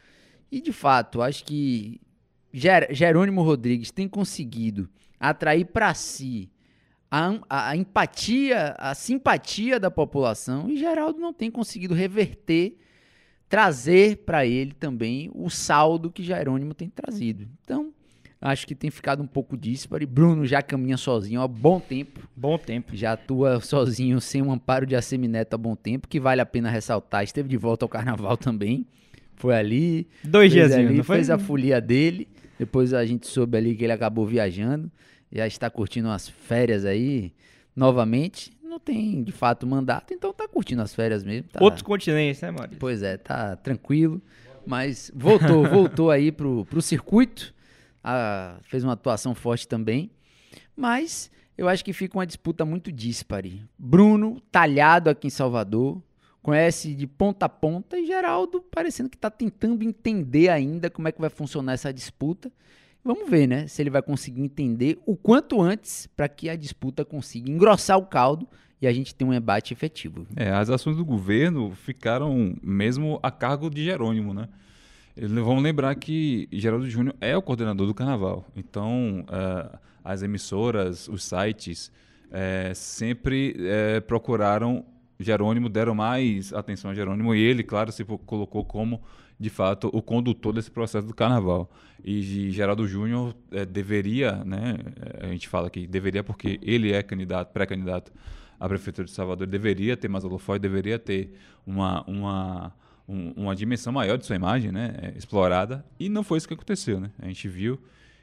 E, 0.50 0.62
de 0.62 0.72
fato, 0.72 1.20
acho 1.20 1.44
que 1.44 2.00
Ger 2.50 2.88
Jerônimo 2.90 3.42
Rodrigues 3.42 3.90
tem 3.90 4.08
conseguido 4.08 4.88
atrair 5.20 5.66
para 5.66 5.92
si 5.92 6.50
a, 7.10 7.38
a, 7.50 7.68
a, 7.70 7.76
empatia, 7.76 8.74
a 8.78 8.94
simpatia 8.94 9.78
da 9.78 9.90
população 9.90 10.70
e 10.70 10.78
Geraldo 10.78 11.18
não 11.18 11.34
tem 11.34 11.50
conseguido 11.50 11.92
reverter, 11.92 12.78
trazer 13.46 14.18
para 14.24 14.46
ele 14.46 14.72
também 14.72 15.30
o 15.34 15.50
saldo 15.50 16.10
que 16.10 16.22
Jerônimo 16.22 16.72
tem 16.72 16.88
trazido. 16.88 17.46
Então, 17.62 17.92
acho 18.40 18.66
que 18.66 18.74
tem 18.74 18.90
ficado 18.90 19.22
um 19.22 19.26
pouco 19.26 19.56
disparo. 19.56 20.06
Bruno 20.06 20.46
já 20.46 20.62
caminha 20.62 20.96
sozinho 20.96 21.40
há 21.40 21.48
bom 21.48 21.80
tempo. 21.80 22.20
Bom 22.36 22.56
tempo. 22.58 22.96
Já 22.96 23.12
atua 23.12 23.60
sozinho, 23.60 24.20
sem 24.20 24.42
um 24.42 24.52
amparo 24.52 24.86
de 24.86 24.94
Assemineto 24.94 25.54
há 25.54 25.58
bom 25.58 25.74
tempo, 25.74 26.08
que 26.08 26.20
vale 26.20 26.40
a 26.40 26.46
pena 26.46 26.70
ressaltar. 26.70 27.24
Esteve 27.24 27.48
de 27.48 27.56
volta 27.56 27.84
ao 27.84 27.88
carnaval 27.88 28.36
também. 28.38 28.86
Foi 29.36 29.54
ali. 29.54 30.08
Dois 30.24 30.50
dias, 30.50 30.72
ali, 30.72 31.02
foi? 31.02 31.16
Fez 31.16 31.30
a 31.30 31.38
folia 31.38 31.80
dele. 31.80 32.28
Depois 32.58 32.92
a 32.92 33.04
gente 33.06 33.26
soube 33.26 33.56
ali 33.56 33.74
que 33.76 33.84
ele 33.84 33.92
acabou 33.92 34.26
viajando. 34.26 34.90
Já 35.30 35.46
está 35.46 35.70
curtindo 35.70 36.08
as 36.08 36.28
férias 36.28 36.84
aí 36.84 37.32
novamente. 37.74 38.52
Não 38.62 38.80
tem, 38.80 39.22
de 39.22 39.32
fato, 39.32 39.66
mandato, 39.66 40.12
então 40.12 40.32
tá 40.32 40.46
curtindo 40.46 40.82
as 40.82 40.94
férias 40.94 41.22
mesmo. 41.24 41.48
Tá... 41.48 41.62
Outros 41.62 41.82
continentes, 41.82 42.42
né, 42.42 42.50
Maurício? 42.50 42.78
Pois 42.78 43.02
é, 43.02 43.16
tá 43.16 43.56
tranquilo. 43.56 44.20
Mas 44.66 45.10
voltou, 45.14 45.64
voltou 45.68 46.10
aí 46.10 46.30
pro, 46.30 46.66
pro 46.66 46.82
circuito. 46.82 47.54
Ah, 48.10 48.58
fez 48.62 48.82
uma 48.82 48.94
atuação 48.94 49.34
forte 49.34 49.68
também. 49.68 50.10
Mas 50.74 51.30
eu 51.58 51.68
acho 51.68 51.84
que 51.84 51.92
fica 51.92 52.16
uma 52.16 52.26
disputa 52.26 52.64
muito 52.64 52.90
dispare. 52.90 53.62
Bruno, 53.78 54.40
talhado 54.50 55.10
aqui 55.10 55.26
em 55.26 55.30
Salvador, 55.30 56.02
conhece 56.40 56.94
de 56.94 57.06
ponta 57.06 57.44
a 57.44 57.48
ponta, 57.50 57.98
e 57.98 58.06
Geraldo 58.06 58.62
parecendo 58.62 59.10
que 59.10 59.16
está 59.16 59.30
tentando 59.30 59.84
entender 59.84 60.48
ainda 60.48 60.88
como 60.88 61.06
é 61.06 61.12
que 61.12 61.20
vai 61.20 61.28
funcionar 61.28 61.74
essa 61.74 61.92
disputa. 61.92 62.50
Vamos 63.04 63.28
ver, 63.28 63.46
né? 63.46 63.66
Se 63.66 63.82
ele 63.82 63.90
vai 63.90 64.00
conseguir 64.00 64.40
entender 64.40 64.98
o 65.04 65.14
quanto 65.14 65.60
antes 65.60 66.06
para 66.16 66.28
que 66.28 66.48
a 66.48 66.56
disputa 66.56 67.04
consiga 67.04 67.50
engrossar 67.50 67.98
o 67.98 68.06
caldo 68.06 68.48
e 68.80 68.86
a 68.86 68.92
gente 68.92 69.14
tenha 69.14 69.30
um 69.30 69.34
embate 69.34 69.74
efetivo. 69.74 70.26
É, 70.34 70.50
as 70.50 70.70
ações 70.70 70.96
do 70.96 71.04
governo 71.04 71.72
ficaram 71.74 72.56
mesmo 72.62 73.20
a 73.22 73.30
cargo 73.30 73.68
de 73.68 73.84
Jerônimo, 73.84 74.32
né? 74.32 74.48
Vamos 75.20 75.64
lembrar 75.64 75.96
que 75.96 76.48
Geraldo 76.52 76.88
Júnior 76.88 77.16
é 77.20 77.36
o 77.36 77.42
coordenador 77.42 77.88
do 77.88 77.94
carnaval. 77.94 78.46
Então, 78.54 79.24
uh, 79.24 79.76
as 80.04 80.22
emissoras, 80.22 81.08
os 81.08 81.24
sites, 81.24 81.90
uh, 82.26 82.72
sempre 82.72 83.56
uh, 83.58 84.00
procuraram 84.02 84.84
Jerônimo, 85.18 85.68
deram 85.68 85.92
mais 85.92 86.52
atenção 86.52 86.92
a 86.92 86.94
Jerônimo 86.94 87.34
e 87.34 87.40
ele, 87.40 87.64
claro, 87.64 87.90
se 87.90 88.04
colocou 88.04 88.64
como, 88.64 89.02
de 89.40 89.50
fato, 89.50 89.90
o 89.92 90.00
condutor 90.00 90.52
desse 90.52 90.70
processo 90.70 91.08
do 91.08 91.14
carnaval. 91.14 91.68
E 92.04 92.52
Geraldo 92.52 92.86
Júnior 92.86 93.34
deveria, 93.68 94.44
né, 94.44 94.76
a 95.20 95.26
gente 95.26 95.48
fala 95.48 95.68
que 95.68 95.88
deveria 95.88 96.22
porque 96.22 96.60
ele 96.62 96.92
é 96.92 97.02
candidato, 97.02 97.52
pré-candidato 97.52 98.12
à 98.60 98.68
Prefeitura 98.68 99.06
de 99.06 99.10
Salvador, 99.10 99.48
deveria 99.48 99.96
ter 99.96 100.06
mais 100.06 100.22
holofote, 100.22 100.60
deveria 100.60 100.96
ter 100.96 101.32
uma... 101.66 102.04
uma 102.08 102.72
um, 103.08 103.32
uma 103.36 103.56
dimensão 103.56 103.92
maior 103.92 104.18
de 104.18 104.26
sua 104.26 104.36
imagem, 104.36 104.70
né, 104.70 104.94
é, 105.00 105.18
explorada, 105.18 105.84
e 105.98 106.08
não 106.08 106.22
foi 106.22 106.38
isso 106.38 106.46
que 106.46 106.54
aconteceu, 106.54 107.00
né? 107.00 107.10
A 107.18 107.26
gente 107.26 107.48
viu 107.48 107.80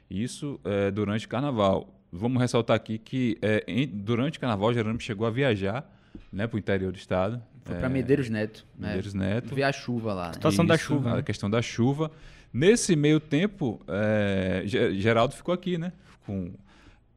isso 0.08 0.60
é, 0.64 0.90
durante 0.90 1.26
o 1.26 1.28
Carnaval. 1.28 1.92
Vamos 2.12 2.40
ressaltar 2.40 2.76
aqui 2.76 2.96
que 2.96 3.36
é, 3.42 3.64
em, 3.66 3.86
durante 3.86 4.38
o 4.38 4.40
Carnaval, 4.40 4.72
Jerônimo 4.72 5.00
chegou 5.00 5.26
a 5.26 5.30
viajar, 5.30 5.92
né, 6.32 6.46
para 6.46 6.56
o 6.56 6.58
interior 6.58 6.92
do 6.92 6.98
estado. 6.98 7.42
Foi 7.64 7.74
para 7.76 7.88
Medeiros 7.88 8.30
Neto. 8.30 8.64
Medeiros 8.78 9.12
né? 9.12 9.34
Neto. 9.34 9.54
Ver 9.54 9.64
a 9.64 9.72
chuva 9.72 10.14
lá. 10.14 10.28
Né? 10.28 10.34
Situação 10.34 10.64
isso, 10.64 10.68
da 10.68 10.78
chuva. 10.78 11.10
A 11.10 11.16
né? 11.16 11.22
questão 11.22 11.50
da 11.50 11.60
chuva. 11.60 12.12
Nesse 12.52 12.94
meio 12.94 13.18
tempo, 13.18 13.80
é, 13.88 14.62
Geraldo 14.64 15.34
ficou 15.34 15.52
aqui, 15.52 15.76
né? 15.76 15.92
Com, 16.24 16.52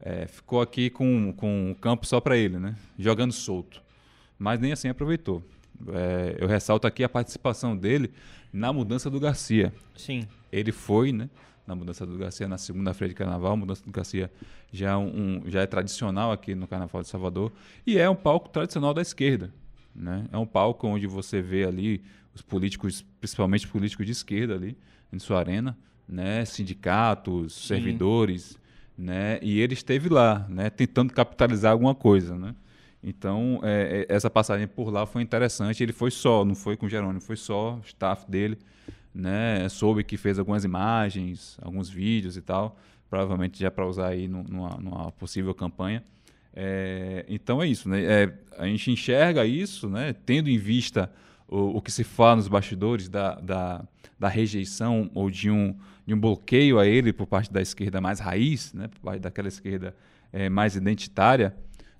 é, 0.01 0.25
ficou 0.25 0.59
aqui 0.59 0.89
com, 0.89 1.31
com 1.33 1.71
o 1.71 1.75
campo 1.75 2.05
só 2.07 2.19
para 2.19 2.35
ele, 2.35 2.57
né? 2.57 2.75
Jogando 2.97 3.31
solto. 3.31 3.79
Mas 4.39 4.59
nem 4.59 4.71
assim 4.71 4.89
aproveitou. 4.89 5.43
É, 5.87 6.37
eu 6.39 6.47
ressalto 6.47 6.85
aqui 6.85 7.03
a 7.03 7.09
participação 7.09 7.75
dele 7.75 8.11
na 8.51 8.73
mudança 8.73 9.09
do 9.09 9.19
Garcia. 9.19 9.73
Sim. 9.95 10.27
Ele 10.51 10.71
foi, 10.71 11.11
né? 11.11 11.29
Na 11.65 11.75
mudança 11.75 12.05
do 12.05 12.17
Garcia 12.17 12.47
na 12.47 12.57
segunda-feira 12.57 13.09
de 13.09 13.15
carnaval. 13.15 13.53
A 13.53 13.57
mudança 13.57 13.83
do 13.83 13.91
Garcia 13.91 14.31
já, 14.71 14.97
um, 14.97 15.43
já 15.45 15.61
é 15.61 15.67
tradicional 15.67 16.31
aqui 16.31 16.55
no 16.55 16.67
Carnaval 16.67 17.01
de 17.01 17.07
Salvador. 17.07 17.51
E 17.85 17.97
é 17.97 18.09
um 18.09 18.15
palco 18.15 18.49
tradicional 18.49 18.93
da 18.93 19.01
esquerda. 19.01 19.53
Né? 19.95 20.25
É 20.31 20.37
um 20.37 20.45
palco 20.45 20.87
onde 20.87 21.05
você 21.07 21.41
vê 21.41 21.65
ali 21.65 22.03
os 22.33 22.41
políticos, 22.41 23.05
principalmente 23.19 23.67
políticos 23.67 24.05
de 24.05 24.11
esquerda 24.11 24.55
ali, 24.55 24.77
em 25.11 25.19
sua 25.19 25.39
arena, 25.39 25.77
né? 26.07 26.45
sindicatos, 26.45 27.53
Sim. 27.53 27.67
servidores, 27.67 28.57
né? 28.97 29.39
e 29.41 29.59
ele 29.59 29.73
esteve 29.73 30.09
lá, 30.09 30.45
né? 30.49 30.69
tentando 30.69 31.13
capitalizar 31.13 31.71
alguma 31.71 31.93
coisa. 31.93 32.35
Né? 32.35 32.55
Então, 33.03 33.59
é, 33.63 34.05
essa 34.09 34.29
passagem 34.29 34.67
por 34.67 34.91
lá 34.91 35.05
foi 35.05 35.21
interessante. 35.21 35.81
Ele 35.81 35.93
foi 35.93 36.11
só, 36.11 36.43
não 36.43 36.55
foi 36.55 36.75
com 36.75 36.85
o 36.85 36.89
Jerônimo, 36.89 37.21
foi 37.21 37.37
só 37.37 37.75
o 37.75 37.81
staff 37.85 38.29
dele. 38.29 38.57
Né? 39.13 39.67
Soube 39.69 40.03
que 40.03 40.17
fez 40.17 40.37
algumas 40.37 40.63
imagens, 40.63 41.57
alguns 41.61 41.89
vídeos 41.89 42.37
e 42.37 42.41
tal, 42.41 42.77
provavelmente 43.09 43.59
já 43.59 43.71
para 43.71 43.85
usar 43.87 44.09
aí 44.09 44.27
numa, 44.27 44.69
numa, 44.77 45.11
possível 45.13 45.53
campanha. 45.53 46.03
É, 46.53 47.25
então 47.29 47.61
é 47.61 47.67
isso, 47.67 47.87
né? 47.87 48.01
É, 48.03 48.33
a 48.57 48.65
gente 48.65 48.91
enxerga 48.91 49.45
isso, 49.45 49.89
né? 49.89 50.13
Tendo 50.25 50.49
em 50.49 50.57
vista 50.57 51.11
o, 51.47 51.77
o 51.77 51.81
que 51.81 51.91
se 51.91 52.03
fala 52.03 52.37
nos 52.37 52.47
bastidores 52.47 53.07
da, 53.07 53.35
da, 53.35 53.83
da, 54.19 54.27
rejeição 54.27 55.09
ou 55.13 55.29
de 55.29 55.49
um, 55.49 55.75
de 56.05 56.13
um 56.13 56.19
bloqueio 56.19 56.79
a 56.79 56.85
ele 56.85 57.13
por 57.13 57.27
parte 57.27 57.51
da 57.51 57.61
esquerda 57.61 58.01
mais 58.01 58.19
raiz, 58.19 58.73
né? 58.73 58.87
Por 58.87 58.99
parte 58.99 59.19
daquela 59.19 59.47
esquerda 59.47 59.95
é, 60.31 60.49
mais 60.49 60.75
identitária. 60.75 61.55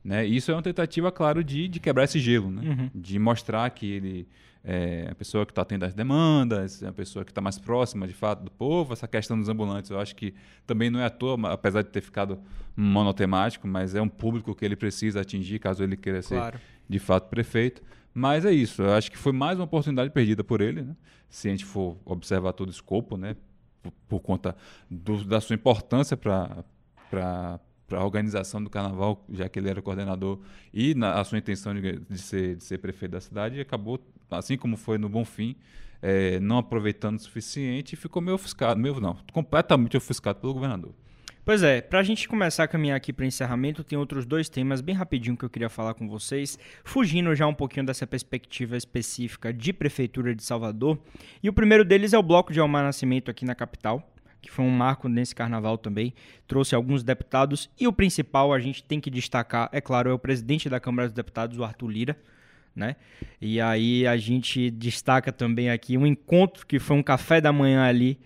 Né? 0.09 0.25
Isso 0.25 0.49
é 0.49 0.55
uma 0.55 0.63
tentativa, 0.63 1.11
claro, 1.11 1.43
de, 1.43 1.67
de 1.67 1.79
quebrar 1.79 2.05
esse 2.05 2.19
gelo, 2.19 2.49
né? 2.49 2.67
Uhum. 2.67 2.89
de 2.95 3.19
mostrar 3.19 3.69
que 3.69 3.85
ele 3.85 4.27
é 4.63 5.07
a 5.11 5.13
pessoa 5.13 5.45
que 5.45 5.51
está 5.51 5.63
tendo 5.63 5.85
as 5.85 5.93
demandas, 5.93 6.81
é 6.81 6.87
a 6.87 6.91
pessoa 6.91 7.23
que 7.23 7.29
está 7.29 7.39
mais 7.39 7.59
próxima, 7.59 8.07
de 8.07 8.13
fato, 8.15 8.43
do 8.43 8.49
povo. 8.49 8.91
Essa 8.91 9.07
questão 9.07 9.37
dos 9.39 9.47
ambulantes, 9.47 9.91
eu 9.91 9.99
acho 9.99 10.15
que 10.15 10.33
também 10.65 10.89
não 10.89 10.99
é 10.99 11.05
à 11.05 11.11
toa, 11.11 11.53
apesar 11.53 11.83
de 11.83 11.89
ter 11.89 12.01
ficado 12.01 12.39
monotemático, 12.75 13.67
mas 13.67 13.93
é 13.93 14.01
um 14.01 14.09
público 14.09 14.55
que 14.55 14.65
ele 14.65 14.75
precisa 14.75 15.21
atingir 15.21 15.59
caso 15.59 15.83
ele 15.83 15.95
queira 15.95 16.23
claro. 16.23 16.57
ser, 16.57 16.63
de 16.89 16.97
fato, 16.97 17.29
prefeito. 17.29 17.83
Mas 18.11 18.45
é 18.45 18.51
isso, 18.51 18.81
eu 18.81 18.91
acho 18.93 19.11
que 19.11 19.17
foi 19.17 19.31
mais 19.31 19.59
uma 19.59 19.65
oportunidade 19.65 20.09
perdida 20.09 20.43
por 20.43 20.59
ele, 20.59 20.81
né? 20.81 20.95
se 21.29 21.47
a 21.47 21.51
gente 21.51 21.65
for 21.65 21.97
observar 22.03 22.53
todo 22.53 22.69
o 22.69 22.71
escopo, 22.71 23.15
né? 23.15 23.35
por, 23.83 23.93
por 24.07 24.19
conta 24.19 24.55
do, 24.89 25.23
da 25.23 25.39
sua 25.39 25.53
importância 25.53 26.17
para 26.17 27.59
para 27.89 27.99
a 27.99 28.06
organização 28.06 28.63
do 28.63 28.69
carnaval, 28.69 29.25
já 29.32 29.49
que 29.49 29.60
ele 29.60 29.69
era 29.69 29.82
coordenador, 29.82 30.39
e 30.71 30.93
na, 30.93 31.19
a 31.19 31.23
sua 31.23 31.39
intenção 31.39 31.73
de, 31.73 31.99
de, 31.99 32.17
ser, 32.19 32.56
de 32.56 32.63
ser 32.63 32.78
prefeito 32.78 33.13
da 33.13 33.19
cidade, 33.19 33.60
acabou, 33.60 33.99
assim 34.30 34.56
como 34.56 34.78
foi 34.78 34.99
no 34.99 35.10
Bonfim, 35.10 35.56
é, 36.02 36.39
não 36.39 36.60
aproveitando 36.60 37.17
o 37.17 37.21
suficiente 37.21 37.93
e 37.93 37.95
ficou 37.97 38.21
meio 38.21 38.36
ofuscado, 38.36 38.80
meio 38.80 39.02
não, 39.02 39.17
completamente 39.34 39.97
ofuscado 39.97 40.39
pelo 40.39 40.54
governador. 40.54 40.93
Pois 41.43 41.63
é, 41.63 41.82
para 41.82 41.99
a 41.99 42.04
gente 42.04 42.30
começar 42.30 42.65
a 42.65 42.67
caminhar 42.67 42.95
aqui 42.95 43.12
para 43.12 43.25
encerramento, 43.25 43.84
tem 43.84 43.97
outros 43.97 44.23
dois 44.23 44.49
temas 44.49 44.82
bem 44.82 44.93
rapidinho 44.93 45.36
que 45.36 45.43
eu 45.43 45.49
queria 45.49 45.67
falar 45.67 45.95
com 45.95 46.08
vocês, 46.08 46.60
fugindo 46.84 47.34
já 47.34 47.47
um 47.47 47.56
pouquinho 47.56 47.86
dessa 47.88 48.06
perspectiva 48.06 48.78
específica 48.78 49.52
de 49.52 49.73
Prefeitura 49.73 50.36
de 50.36 50.43
Salvador. 50.43 50.99
E 51.41 51.49
o 51.49 51.54
primeiro 51.54 51.84
deles 51.84 52.13
é 52.13 52.19
o 52.19 52.23
bloco 52.23 52.54
de 52.54 52.60
Almar 52.60 52.84
Nascimento 52.84 53.32
aqui 53.32 53.45
na 53.45 53.56
capital 53.56 54.08
que 54.41 54.52
foi 54.52 54.65
um 54.65 54.69
marco 54.69 55.08
nesse 55.08 55.36
carnaval 55.36 55.78
também, 55.78 56.13
trouxe 56.47 56.75
alguns 56.75 57.04
deputados 57.04 57.69
e 57.80 57.88
o 57.88 57.93
principal 57.93 58.54
a 58.54 58.60
gente 58.60 58.84
tem 58.84 58.99
que 58.99 59.10
destacar, 59.10 59.69
é 59.71 59.82
claro, 59.82 60.10
é 60.10 60.13
o 60.13 60.19
presidente 60.19 60.69
da 60.69 60.80
Câmara 60.80 61.08
dos 61.08 61.15
Deputados, 61.15 61.58
o 61.58 61.63
Arthur 61.63 61.88
Lira, 61.88 62.17
né? 62.75 62.95
E 63.41 63.60
aí 63.60 64.08
a 64.08 64.15
gente 64.15 64.71
destaca 64.71 65.32
também 65.32 65.69
aqui 65.69 65.97
um 65.97 66.06
encontro 66.06 66.65
que 66.65 66.80
foi 66.80 66.95
um 66.95 67.04
café 67.04 67.41
da 67.41 67.52
manhã 67.52 67.84
ali, 67.84 68.19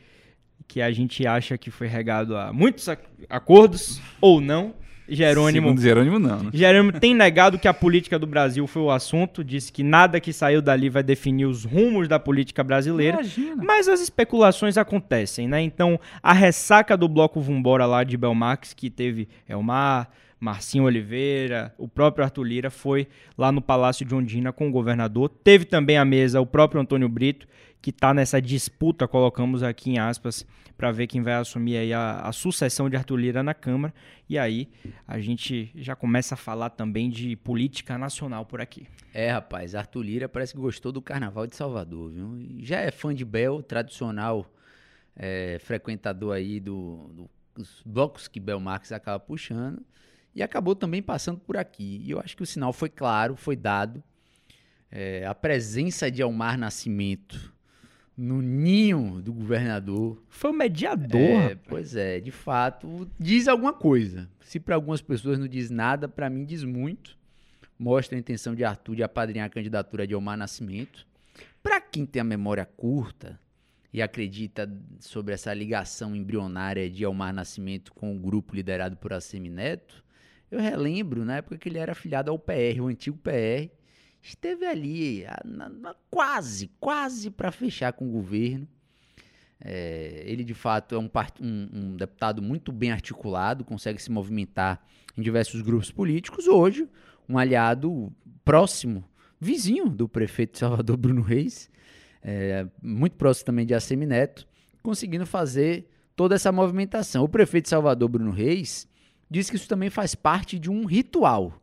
que 0.67 0.81
a 0.81 0.91
gente 0.91 1.25
acha 1.25 1.57
que 1.57 1.71
foi 1.71 1.87
regado 1.87 2.37
a 2.37 2.53
muitos 2.53 2.87
acordos 3.29 4.01
ou 4.21 4.39
não, 4.39 4.75
Jerônimo. 5.07 5.67
Segundo 5.67 5.81
Jerônimo, 5.81 6.19
não. 6.19 6.43
Né? 6.43 6.49
Jerônimo 6.53 6.99
tem 6.99 7.13
negado 7.13 7.59
que 7.59 7.67
a 7.67 7.73
política 7.73 8.17
do 8.17 8.25
Brasil 8.25 8.65
foi 8.67 8.81
o 8.81 8.91
assunto, 8.91 9.43
disse 9.43 9.71
que 9.71 9.83
nada 9.83 10.19
que 10.19 10.31
saiu 10.31 10.61
dali 10.61 10.89
vai 10.89 11.03
definir 11.03 11.45
os 11.45 11.63
rumos 11.63 12.07
da 12.07 12.19
política 12.19 12.63
brasileira. 12.63 13.17
Imagina. 13.17 13.63
Mas 13.63 13.87
as 13.87 14.01
especulações 14.01 14.77
acontecem, 14.77 15.47
né? 15.47 15.61
Então, 15.61 15.99
a 16.21 16.33
ressaca 16.33 16.95
do 16.95 17.07
bloco 17.07 17.41
Vumbora 17.41 17.85
lá 17.85 18.03
de 18.03 18.17
Belmax, 18.17 18.73
que 18.73 18.89
teve 18.89 19.27
Elmar, 19.47 20.09
Marcinho 20.39 20.83
Oliveira, 20.83 21.73
o 21.77 21.87
próprio 21.87 22.25
Arthur 22.25 22.43
Lira 22.43 22.69
foi 22.69 23.07
lá 23.37 23.49
no 23.49 23.61
Palácio 23.61 24.05
de 24.05 24.13
Ondina 24.13 24.51
com 24.51 24.67
o 24.67 24.71
governador. 24.71 25.29
Teve 25.29 25.63
também 25.63 25.97
à 25.97 26.03
mesa 26.03 26.41
o 26.41 26.45
próprio 26.45 26.81
Antônio 26.81 27.07
Brito, 27.07 27.47
que 27.83 27.89
está 27.89 28.13
nessa 28.13 28.41
disputa, 28.41 29.05
colocamos 29.09 29.61
aqui 29.61 29.91
em 29.91 29.99
aspas, 29.99 30.47
para 30.77 30.89
ver 30.89 31.05
quem 31.05 31.21
vai 31.21 31.33
assumir 31.33 31.93
a, 31.93 32.21
a, 32.21 32.31
sucessão 32.31 32.89
de 32.89 32.95
Arthur 32.95 33.17
Lira 33.17 33.43
na 33.43 33.53
Câmara. 33.53 33.93
E 34.29 34.39
aí 34.39 34.69
a 35.05 35.19
gente 35.19 35.69
já 35.75 35.93
começa 35.93 36.33
a 36.33 36.37
falar 36.37 36.69
também 36.69 37.09
de 37.09 37.35
política 37.35 37.97
nacional 37.97 38.45
por 38.45 38.61
aqui. 38.61 38.87
É, 39.13 39.29
rapaz, 39.31 39.75
Arthur 39.75 40.01
Lira 40.01 40.29
parece 40.29 40.53
que 40.53 40.61
gostou 40.61 40.93
do 40.93 41.01
Carnaval 41.01 41.45
de 41.45 41.57
Salvador, 41.57 42.09
viu? 42.09 42.57
Já 42.59 42.79
é 42.79 42.89
fã 42.89 43.13
de 43.13 43.25
Bel, 43.25 43.61
tradicional 43.61 44.49
é, 45.13 45.59
frequentador 45.59 46.33
aí 46.33 46.61
do, 46.61 47.11
do, 47.13 47.29
dos 47.53 47.81
blocos 47.85 48.29
que 48.29 48.39
Bel 48.39 48.61
Marques 48.61 48.93
acaba 48.93 49.19
puxando. 49.19 49.85
E 50.33 50.41
acabou 50.41 50.73
também 50.73 51.01
passando 51.01 51.41
por 51.41 51.57
aqui. 51.57 52.01
E 52.05 52.11
eu 52.11 52.19
acho 52.21 52.37
que 52.37 52.43
o 52.43 52.45
sinal 52.45 52.71
foi 52.71 52.87
claro, 52.87 53.35
foi 53.35 53.57
dado. 53.57 54.01
É, 54.89 55.25
a 55.25 55.35
presença 55.35 56.09
de 56.09 56.21
Elmar 56.21 56.57
Nascimento 56.57 57.52
no 58.17 58.41
ninho 58.41 59.21
do 59.21 59.33
governador. 59.33 60.21
Foi 60.29 60.51
o 60.51 60.53
mediador. 60.53 61.19
É, 61.19 61.55
pois 61.55 61.95
é, 61.95 62.19
de 62.19 62.31
fato, 62.31 63.09
diz 63.19 63.47
alguma 63.47 63.73
coisa. 63.73 64.29
Se 64.41 64.59
para 64.59 64.75
algumas 64.75 65.01
pessoas 65.01 65.39
não 65.39 65.47
diz 65.47 65.69
nada, 65.69 66.07
para 66.07 66.29
mim 66.29 66.45
diz 66.45 66.63
muito. 66.63 67.17
Mostra 67.77 68.15
a 68.15 68.19
intenção 68.19 68.53
de 68.53 68.63
Arthur 68.63 68.95
de 68.95 69.03
apadrinhar 69.03 69.47
a 69.47 69.49
candidatura 69.49 70.05
de 70.05 70.13
Elmar 70.13 70.37
Nascimento. 70.37 71.07
Para 71.61 71.81
quem 71.81 72.05
tem 72.05 72.21
a 72.21 72.25
memória 72.25 72.65
curta 72.65 73.39
e 73.91 74.01
acredita 74.01 74.69
sobre 74.99 75.33
essa 75.33 75.53
ligação 75.53 76.15
embrionária 76.15 76.89
de 76.89 77.03
Elmar 77.03 77.33
Nascimento 77.33 77.93
com 77.93 78.15
o 78.15 78.19
grupo 78.19 78.55
liderado 78.55 78.95
por 78.97 79.13
Assemineto, 79.13 80.03
eu 80.51 80.59
relembro 80.59 81.25
na 81.25 81.37
época 81.37 81.57
que 81.57 81.67
ele 81.67 81.79
era 81.79 81.93
afiliado 81.93 82.29
ao 82.29 82.37
PR, 82.37 82.79
o 82.79 82.87
antigo 82.87 83.17
PR, 83.17 83.71
esteve 84.23 84.65
ali 84.65 85.25
a, 85.25 85.41
na, 85.43 85.93
quase, 86.09 86.71
quase 86.79 87.29
para 87.29 87.51
fechar 87.51 87.91
com 87.91 88.07
o 88.07 88.11
governo. 88.11 88.67
É, 89.59 90.23
ele, 90.25 90.43
de 90.43 90.53
fato, 90.53 90.95
é 90.95 90.97
um, 90.97 91.09
um, 91.41 91.69
um, 91.73 91.95
deputado 91.95 92.41
muito 92.41 92.71
bem 92.71 92.91
articulado, 92.91 93.63
consegue 93.63 94.01
se 94.01 94.11
movimentar 94.11 94.81
em 95.17 95.21
diversos 95.21 95.61
grupos 95.61 95.91
políticos. 95.91 96.47
Hoje, 96.47 96.87
um 97.27 97.37
aliado 97.37 98.11
próximo, 98.43 99.03
vizinho 99.39 99.89
do 99.89 100.07
prefeito 100.07 100.53
de 100.53 100.59
Salvador, 100.59 100.97
Bruno 100.97 101.21
Reis, 101.21 101.69
é, 102.21 102.65
muito 102.81 103.15
próximo 103.15 103.45
também 103.45 103.65
de 103.65 103.73
Assemi 103.73 104.05
Neto, 104.05 104.47
conseguindo 104.81 105.25
fazer 105.25 105.87
toda 106.15 106.35
essa 106.35 106.51
movimentação. 106.51 107.23
O 107.23 107.29
prefeito 107.29 107.65
de 107.65 107.69
Salvador, 107.69 108.09
Bruno 108.09 108.31
Reis, 108.31 108.87
disse 109.29 109.49
que 109.49 109.57
isso 109.57 109.67
também 109.67 109.89
faz 109.89 110.13
parte 110.13 110.59
de 110.59 110.69
um 110.69 110.85
ritual 110.85 111.62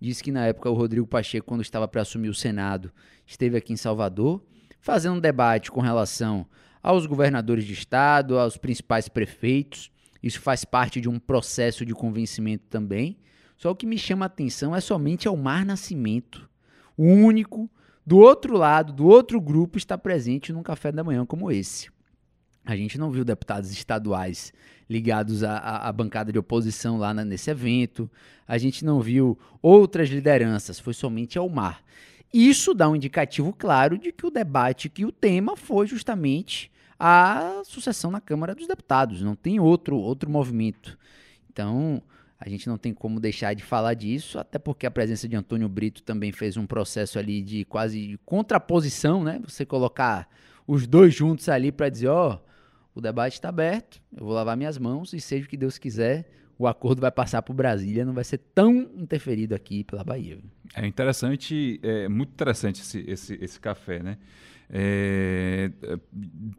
Disse 0.00 0.22
que 0.22 0.32
na 0.32 0.46
época 0.46 0.70
o 0.70 0.74
Rodrigo 0.74 1.06
Pacheco, 1.06 1.46
quando 1.46 1.60
estava 1.60 1.86
para 1.86 2.02
assumir 2.02 2.30
o 2.30 2.34
Senado, 2.34 2.90
esteve 3.26 3.56
aqui 3.56 3.72
em 3.72 3.76
Salvador, 3.76 4.42
fazendo 4.80 5.16
um 5.16 5.20
debate 5.20 5.70
com 5.70 5.80
relação 5.80 6.46
aos 6.82 7.04
governadores 7.04 7.64
de 7.64 7.74
estado, 7.74 8.38
aos 8.38 8.56
principais 8.56 9.08
prefeitos. 9.08 9.90
Isso 10.22 10.40
faz 10.40 10.64
parte 10.64 11.00
de 11.00 11.08
um 11.08 11.18
processo 11.18 11.84
de 11.84 11.94
convencimento 11.94 12.64
também. 12.70 13.18
Só 13.56 13.70
o 13.70 13.76
que 13.76 13.86
me 13.86 13.98
chama 13.98 14.24
a 14.24 14.28
atenção 14.28 14.74
é 14.74 14.80
somente 14.80 15.28
o 15.28 15.36
Mar 15.36 15.66
Nascimento, 15.66 16.48
o 16.96 17.04
único 17.04 17.70
do 18.06 18.18
outro 18.18 18.56
lado, 18.56 18.92
do 18.94 19.06
outro 19.06 19.38
grupo, 19.38 19.76
está 19.76 19.98
presente 19.98 20.52
num 20.52 20.62
café 20.62 20.90
da 20.90 21.04
manhã 21.04 21.26
como 21.26 21.52
esse. 21.52 21.90
A 22.64 22.76
gente 22.76 22.98
não 22.98 23.10
viu 23.10 23.24
deputados 23.24 23.70
estaduais 23.70 24.52
ligados 24.88 25.44
à, 25.44 25.58
à, 25.58 25.92
bancada 25.92 26.32
de 26.32 26.38
oposição 26.38 26.98
lá 26.98 27.14
na, 27.14 27.24
nesse 27.24 27.50
evento. 27.50 28.10
A 28.46 28.58
gente 28.58 28.84
não 28.84 29.00
viu 29.00 29.38
outras 29.62 30.08
lideranças, 30.08 30.80
foi 30.80 30.92
somente 30.92 31.38
Elmar. 31.38 31.82
Isso 32.32 32.74
dá 32.74 32.88
um 32.88 32.96
indicativo 32.96 33.52
claro 33.52 33.96
de 33.98 34.12
que 34.12 34.26
o 34.26 34.30
debate, 34.30 34.88
que 34.88 35.04
o 35.04 35.12
tema 35.12 35.56
foi 35.56 35.86
justamente 35.86 36.70
a 36.98 37.62
sucessão 37.64 38.10
na 38.10 38.20
Câmara 38.20 38.54
dos 38.54 38.66
Deputados. 38.66 39.22
Não 39.22 39.34
tem 39.34 39.58
outro, 39.58 39.96
outro 39.96 40.28
movimento. 40.28 40.98
Então, 41.52 42.02
a 42.38 42.48
gente 42.48 42.68
não 42.68 42.76
tem 42.76 42.92
como 42.94 43.20
deixar 43.20 43.54
de 43.54 43.62
falar 43.62 43.94
disso, 43.94 44.38
até 44.38 44.58
porque 44.58 44.86
a 44.86 44.90
presença 44.90 45.28
de 45.28 45.36
Antônio 45.36 45.68
Brito 45.68 46.02
também 46.02 46.32
fez 46.32 46.56
um 46.56 46.66
processo 46.66 47.18
ali 47.18 47.42
de 47.42 47.64
quase 47.64 48.18
contraposição, 48.24 49.22
né? 49.22 49.40
Você 49.46 49.66
colocar 49.66 50.28
os 50.66 50.86
dois 50.86 51.14
juntos 51.14 51.48
ali 51.48 51.70
para 51.70 51.88
dizer, 51.88 52.08
ó, 52.08 52.34
oh, 52.34 52.49
o 52.94 53.00
debate 53.00 53.34
está 53.34 53.48
aberto, 53.48 54.00
eu 54.16 54.24
vou 54.24 54.34
lavar 54.34 54.56
minhas 54.56 54.78
mãos 54.78 55.12
e 55.12 55.20
seja 55.20 55.46
o 55.46 55.48
que 55.48 55.56
Deus 55.56 55.78
quiser, 55.78 56.28
o 56.58 56.66
acordo 56.66 57.00
vai 57.00 57.10
passar 57.10 57.40
por 57.42 57.54
Brasília, 57.54 58.04
não 58.04 58.12
vai 58.12 58.24
ser 58.24 58.38
tão 58.38 58.80
interferido 58.96 59.54
aqui 59.54 59.82
pela 59.82 60.04
Bahia. 60.04 60.38
É 60.74 60.86
interessante, 60.86 61.80
é 61.82 62.08
muito 62.08 62.30
interessante 62.30 62.82
esse, 62.82 63.04
esse, 63.08 63.38
esse 63.40 63.58
café, 63.58 64.02
né? 64.02 64.18
É, 64.72 65.70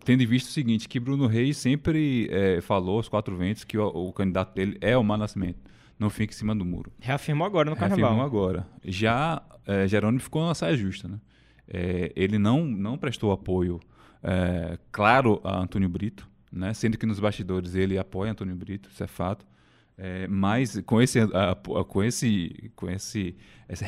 tendo 0.03 0.21
em 0.21 0.25
vista 0.25 0.49
o 0.49 0.51
seguinte, 0.51 0.89
que 0.89 0.99
Bruno 0.99 1.27
Reis 1.27 1.55
sempre 1.55 2.27
é, 2.29 2.59
falou 2.59 2.97
aos 2.97 3.07
quatro 3.07 3.37
ventos 3.37 3.63
que 3.63 3.77
o, 3.77 3.87
o, 3.87 4.11
candidato 4.11 4.53
dele 4.53 4.77
é 4.81 4.97
o 4.97 5.03
Mar 5.03 5.17
Nascimento, 5.17 5.59
não 5.97 6.09
fica 6.09 6.33
em 6.33 6.35
cima 6.35 6.53
do 6.53 6.65
muro. 6.65 6.91
Reafirmou 6.99 7.47
agora 7.47 7.69
no 7.69 7.75
carnaval. 7.75 7.99
Reafirmou 7.99 8.25
agora. 8.25 8.67
Já 8.83 9.41
é, 9.65 9.87
Jerônimo 9.87 10.19
ficou 10.19 10.45
na 10.45 10.55
saia 10.55 10.75
justa, 10.75 11.07
né? 11.07 11.19
É, 11.67 12.11
ele 12.15 12.37
não, 12.37 12.65
não 12.65 12.97
prestou 12.97 13.31
apoio 13.31 13.79
é, 14.23 14.77
claro 14.91 15.41
a 15.43 15.59
Antônio 15.59 15.89
Brito, 15.89 16.27
né? 16.51 16.73
sendo 16.73 16.97
que 16.97 17.05
nos 17.05 17.19
bastidores 17.19 17.75
ele 17.75 17.97
apoia 17.97 18.31
Antônio 18.31 18.55
Brito, 18.55 18.89
isso 18.89 19.03
é 19.03 19.07
fato. 19.07 19.45
É, 19.97 20.27
mas 20.27 20.81
com 20.81 20.99
esse, 20.99 21.19
a, 21.19 21.51
a, 21.51 21.55
com 21.55 22.03
esse, 22.03 22.71
com 22.75 22.89
esse, 22.89 23.35
esse 23.69 23.83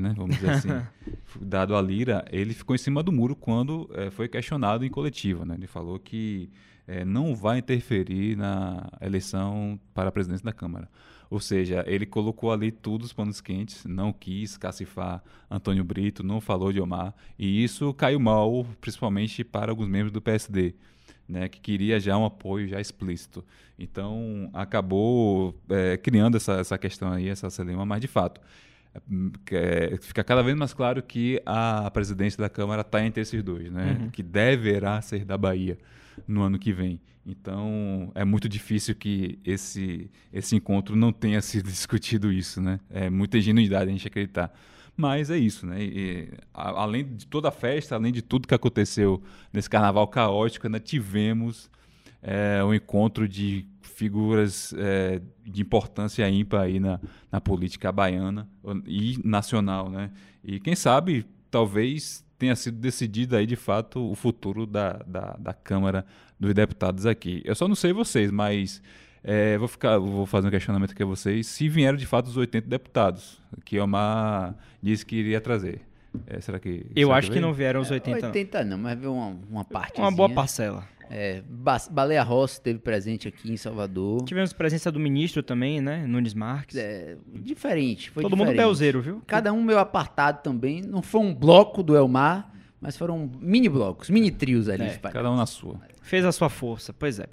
né, 0.00 0.14
vamos 0.16 0.36
dizer 0.36 0.50
assim, 0.50 0.68
dado 1.40 1.76
a 1.76 1.82
Lira, 1.82 2.24
ele 2.30 2.54
ficou 2.54 2.74
em 2.74 2.78
cima 2.78 3.02
do 3.02 3.12
muro 3.12 3.36
quando 3.36 3.90
é, 3.92 4.10
foi 4.10 4.26
questionado 4.26 4.84
em 4.86 4.88
coletiva. 4.88 5.44
Né? 5.44 5.54
Ele 5.54 5.66
falou 5.66 5.98
que 5.98 6.50
é, 6.86 7.04
não 7.04 7.34
vai 7.34 7.58
interferir 7.58 8.36
na 8.36 8.88
eleição 9.00 9.78
para 9.92 10.08
a 10.08 10.12
presidência 10.12 10.44
da 10.44 10.52
Câmara. 10.52 10.88
Ou 11.30 11.38
seja, 11.38 11.84
ele 11.86 12.04
colocou 12.04 12.50
ali 12.50 12.72
tudo 12.72 13.04
os 13.04 13.12
panos 13.12 13.40
quentes, 13.40 13.84
não 13.84 14.12
quis 14.12 14.56
cacifar 14.56 15.22
Antônio 15.48 15.84
Brito, 15.84 16.24
não 16.24 16.40
falou 16.40 16.72
de 16.72 16.80
Omar, 16.80 17.14
e 17.38 17.62
isso 17.62 17.94
caiu 17.94 18.18
mal, 18.18 18.66
principalmente 18.80 19.44
para 19.44 19.70
alguns 19.70 19.88
membros 19.88 20.12
do 20.12 20.20
PSD. 20.20 20.74
Né, 21.28 21.48
que 21.48 21.60
queria 21.60 22.00
já 22.00 22.18
um 22.18 22.24
apoio 22.24 22.66
já 22.66 22.80
explícito. 22.80 23.44
Então, 23.78 24.50
acabou 24.52 25.56
é, 25.68 25.96
criando 25.96 26.36
essa, 26.36 26.54
essa 26.54 26.76
questão 26.76 27.12
aí, 27.12 27.28
essa 27.28 27.48
celema, 27.48 27.86
mas 27.86 28.00
de 28.00 28.08
fato, 28.08 28.40
é, 29.52 29.96
fica 30.00 30.24
cada 30.24 30.42
vez 30.42 30.56
mais 30.56 30.74
claro 30.74 31.00
que 31.00 31.40
a 31.46 31.88
presidência 31.92 32.42
da 32.42 32.48
Câmara 32.48 32.80
está 32.80 33.04
entre 33.06 33.22
esses 33.22 33.44
dois, 33.44 33.70
né, 33.70 33.96
uhum. 34.00 34.10
que 34.10 34.24
deverá 34.24 35.00
ser 35.00 35.24
da 35.24 35.38
Bahia 35.38 35.78
no 36.26 36.42
ano 36.42 36.58
que 36.58 36.72
vem. 36.72 37.00
Então, 37.24 38.10
é 38.14 38.24
muito 38.24 38.48
difícil 38.48 38.94
que 38.94 39.38
esse, 39.44 40.10
esse 40.32 40.56
encontro 40.56 40.96
não 40.96 41.12
tenha 41.12 41.40
sido 41.42 41.68
discutido 41.68 42.32
isso, 42.32 42.60
né? 42.60 42.80
É 42.90 43.10
muita 43.10 43.38
ingenuidade 43.38 43.90
a 43.90 43.92
gente 43.92 44.06
acreditar. 44.06 44.52
Mas 44.96 45.30
é 45.30 45.38
isso, 45.38 45.66
né? 45.66 45.82
E, 45.82 46.32
a, 46.52 46.82
além 46.82 47.04
de 47.04 47.26
toda 47.26 47.48
a 47.48 47.52
festa, 47.52 47.94
além 47.94 48.12
de 48.12 48.22
tudo 48.22 48.48
que 48.48 48.54
aconteceu 48.54 49.22
nesse 49.52 49.68
carnaval 49.68 50.06
caótico, 50.08 50.66
ainda 50.66 50.80
tivemos 50.80 51.70
é, 52.22 52.62
um 52.64 52.74
encontro 52.74 53.28
de 53.28 53.66
figuras 53.80 54.74
é, 54.76 55.20
de 55.44 55.62
importância 55.62 56.28
ímpar 56.28 56.62
aí 56.62 56.80
na, 56.80 56.98
na 57.30 57.40
política 57.40 57.92
baiana 57.92 58.48
e 58.86 59.18
nacional, 59.24 59.90
né? 59.90 60.10
E 60.42 60.58
quem 60.58 60.74
sabe, 60.74 61.26
talvez 61.50 62.24
tenha 62.40 62.56
sido 62.56 62.78
decidido 62.78 63.36
aí 63.36 63.46
de 63.46 63.54
fato 63.54 64.10
o 64.10 64.14
futuro 64.14 64.66
da, 64.66 64.94
da, 65.06 65.36
da 65.38 65.52
Câmara 65.52 66.06
dos 66.38 66.54
Deputados 66.54 67.04
aqui. 67.04 67.42
Eu 67.44 67.54
só 67.54 67.68
não 67.68 67.74
sei 67.74 67.92
vocês, 67.92 68.30
mas 68.30 68.82
é, 69.22 69.58
vou 69.58 69.68
ficar, 69.68 69.98
vou 69.98 70.24
fazer 70.24 70.48
um 70.48 70.50
questionamento 70.50 70.92
aqui 70.92 71.02
a 71.02 71.06
vocês. 71.06 71.46
Se 71.46 71.68
vieram 71.68 71.98
de 71.98 72.06
fato 72.06 72.28
os 72.28 72.36
80 72.38 72.66
deputados 72.66 73.38
que 73.64 73.78
Omar 73.78 74.54
disse 74.82 75.04
que 75.04 75.16
iria 75.16 75.40
trazer. 75.40 75.82
É, 76.26 76.40
será 76.40 76.58
que. 76.58 76.86
Eu 76.96 77.08
será 77.08 77.18
acho 77.18 77.28
que, 77.28 77.34
que 77.34 77.40
não 77.40 77.52
vieram 77.52 77.82
os 77.82 77.90
80. 77.90 78.26
80 78.26 78.64
não, 78.64 78.78
mas 78.78 78.98
veio 78.98 79.12
uma, 79.12 79.38
uma 79.48 79.64
parte. 79.64 80.00
Uma 80.00 80.10
boa 80.10 80.30
parcela. 80.30 80.88
É, 81.12 81.42
Baleia 81.90 82.22
Rossi 82.22 82.54
esteve 82.54 82.78
presente 82.78 83.26
aqui 83.26 83.52
em 83.52 83.56
Salvador. 83.56 84.24
Tivemos 84.24 84.52
presença 84.52 84.92
do 84.92 85.00
ministro 85.00 85.42
também, 85.42 85.80
né? 85.80 86.06
Nunes 86.06 86.34
Marques. 86.34 86.76
É, 86.76 87.16
diferente. 87.34 88.10
Foi 88.10 88.22
Todo 88.22 88.30
diferente. 88.30 88.54
mundo 88.54 88.56
belzeiro, 88.56 89.02
viu? 89.02 89.22
Cada 89.26 89.52
um 89.52 89.60
meio 89.60 89.80
apartado 89.80 90.40
também. 90.40 90.80
Não 90.80 91.02
foi 91.02 91.20
um 91.20 91.34
bloco 91.34 91.82
do 91.82 91.96
Elmar, 91.96 92.52
mas 92.80 92.96
foram 92.96 93.28
mini 93.40 93.68
blocos, 93.68 94.08
mini 94.08 94.30
trios 94.30 94.68
ali. 94.68 94.84
É, 94.84 94.98
cada 94.98 95.28
um 95.32 95.36
na 95.36 95.46
sua. 95.46 95.80
Fez 96.00 96.24
a 96.24 96.30
sua 96.30 96.48
força, 96.48 96.92
pois 96.92 97.18
é. 97.18 97.26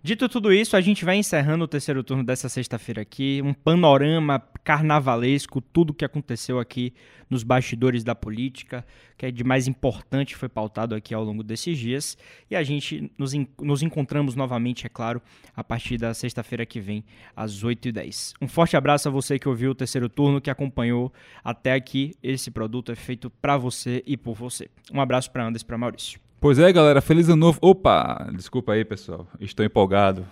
Dito 0.00 0.28
tudo 0.28 0.52
isso, 0.52 0.76
a 0.76 0.80
gente 0.80 1.04
vai 1.04 1.16
encerrando 1.16 1.64
o 1.64 1.68
terceiro 1.68 2.04
turno 2.04 2.22
dessa 2.22 2.48
sexta-feira 2.48 3.02
aqui. 3.02 3.42
Um 3.44 3.52
panorama 3.52 4.40
carnavalesco, 4.62 5.60
tudo 5.60 5.92
que 5.92 6.04
aconteceu 6.04 6.60
aqui 6.60 6.92
nos 7.28 7.42
bastidores 7.42 8.04
da 8.04 8.14
política, 8.14 8.86
que 9.16 9.26
é 9.26 9.30
de 9.30 9.42
mais 9.42 9.66
importante 9.66 10.36
foi 10.36 10.48
pautado 10.48 10.94
aqui 10.94 11.12
ao 11.12 11.24
longo 11.24 11.42
desses 11.42 11.76
dias. 11.76 12.16
E 12.48 12.54
a 12.54 12.62
gente 12.62 13.10
nos, 13.18 13.32
nos 13.60 13.82
encontramos 13.82 14.34
novamente, 14.34 14.86
é 14.86 14.88
claro, 14.88 15.20
a 15.54 15.64
partir 15.64 15.98
da 15.98 16.14
sexta-feira 16.14 16.64
que 16.64 16.80
vem, 16.80 17.04
às 17.34 17.64
8h10. 17.64 18.34
Um 18.40 18.48
forte 18.48 18.76
abraço 18.76 19.08
a 19.08 19.10
você 19.10 19.38
que 19.38 19.48
ouviu 19.48 19.72
o 19.72 19.74
terceiro 19.74 20.08
turno, 20.08 20.40
que 20.40 20.50
acompanhou 20.50 21.12
até 21.42 21.72
aqui. 21.72 22.14
Esse 22.22 22.50
produto 22.50 22.92
é 22.92 22.96
feito 22.96 23.28
para 23.30 23.56
você 23.56 24.02
e 24.06 24.16
por 24.16 24.34
você. 24.34 24.68
Um 24.92 25.00
abraço 25.00 25.30
para 25.30 25.44
Anderson 25.44 25.64
e 25.64 25.66
para 25.66 25.78
Maurício. 25.78 26.27
Pois 26.40 26.56
é, 26.58 26.72
galera, 26.72 27.00
feliz 27.00 27.28
ano 27.28 27.36
novo. 27.36 27.58
Opa, 27.60 28.30
desculpa 28.32 28.72
aí, 28.72 28.84
pessoal, 28.84 29.26
estou 29.40 29.66
empolgado. 29.66 30.24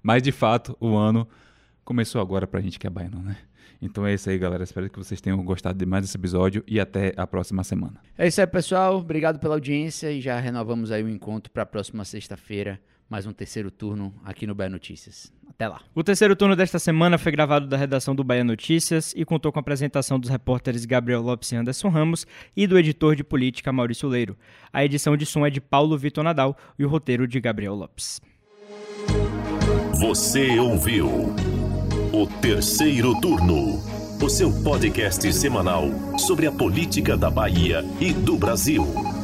Mas 0.00 0.22
de 0.22 0.30
fato, 0.30 0.76
o 0.78 0.96
ano 0.96 1.26
começou 1.84 2.20
agora 2.20 2.46
pra 2.46 2.60
gente 2.60 2.78
que 2.78 2.86
é 2.86 2.90
baiano, 2.90 3.20
né? 3.20 3.36
Então 3.82 4.06
é 4.06 4.14
isso 4.14 4.30
aí, 4.30 4.38
galera. 4.38 4.62
Espero 4.62 4.88
que 4.88 4.98
vocês 4.98 5.20
tenham 5.20 5.42
gostado 5.42 5.76
de 5.76 5.84
mais 5.84 6.04
esse 6.04 6.16
episódio 6.16 6.62
e 6.68 6.78
até 6.78 7.12
a 7.16 7.26
próxima 7.26 7.64
semana. 7.64 7.94
É 8.16 8.28
isso 8.28 8.40
aí, 8.40 8.46
pessoal. 8.46 8.98
Obrigado 8.98 9.40
pela 9.40 9.54
audiência 9.54 10.12
e 10.12 10.20
já 10.20 10.38
renovamos 10.38 10.92
aí 10.92 11.02
o 11.02 11.08
encontro 11.08 11.50
para 11.50 11.64
a 11.64 11.66
próxima 11.66 12.04
sexta-feira, 12.04 12.80
mais 13.10 13.26
um 13.26 13.32
terceiro 13.32 13.72
turno 13.72 14.14
aqui 14.24 14.46
no 14.46 14.54
Bahia 14.54 14.70
Notícias. 14.70 15.32
Até 15.48 15.66
lá. 15.66 15.82
O 15.92 16.04
terceiro 16.04 16.36
turno 16.36 16.54
desta 16.54 16.78
semana 16.78 17.18
foi 17.18 17.32
gravado 17.32 17.66
da 17.66 17.76
redação 17.76 18.14
do 18.14 18.22
Bahia 18.22 18.44
Notícias 18.44 19.12
e 19.16 19.24
contou 19.24 19.50
com 19.50 19.58
a 19.58 19.60
apresentação 19.60 20.18
dos 20.18 20.30
repórteres 20.30 20.84
Gabriel 20.84 21.20
Lopes 21.20 21.50
e 21.50 21.56
Anderson 21.56 21.88
Ramos 21.88 22.24
e 22.56 22.68
do 22.68 22.78
editor 22.78 23.16
de 23.16 23.24
política 23.24 23.72
Maurício 23.72 24.08
Leiro. 24.08 24.38
A 24.72 24.84
edição 24.84 25.16
de 25.16 25.26
som 25.26 25.44
é 25.44 25.50
de 25.50 25.60
Paulo 25.60 25.98
Vitor 25.98 26.22
Nadal 26.22 26.56
e 26.78 26.84
o 26.84 26.88
roteiro 26.88 27.26
de 27.26 27.40
Gabriel 27.40 27.74
Lopes. 27.74 28.20
Você 29.98 30.58
ouviu 30.58 31.34
o 32.12 32.26
terceiro 32.40 33.20
turno, 33.20 33.82
o 34.22 34.30
seu 34.30 34.52
podcast 34.62 35.30
semanal 35.32 35.88
sobre 36.16 36.46
a 36.46 36.52
política 36.52 37.16
da 37.16 37.28
Bahia 37.28 37.84
e 38.00 38.12
do 38.12 38.38
Brasil. 38.38 39.19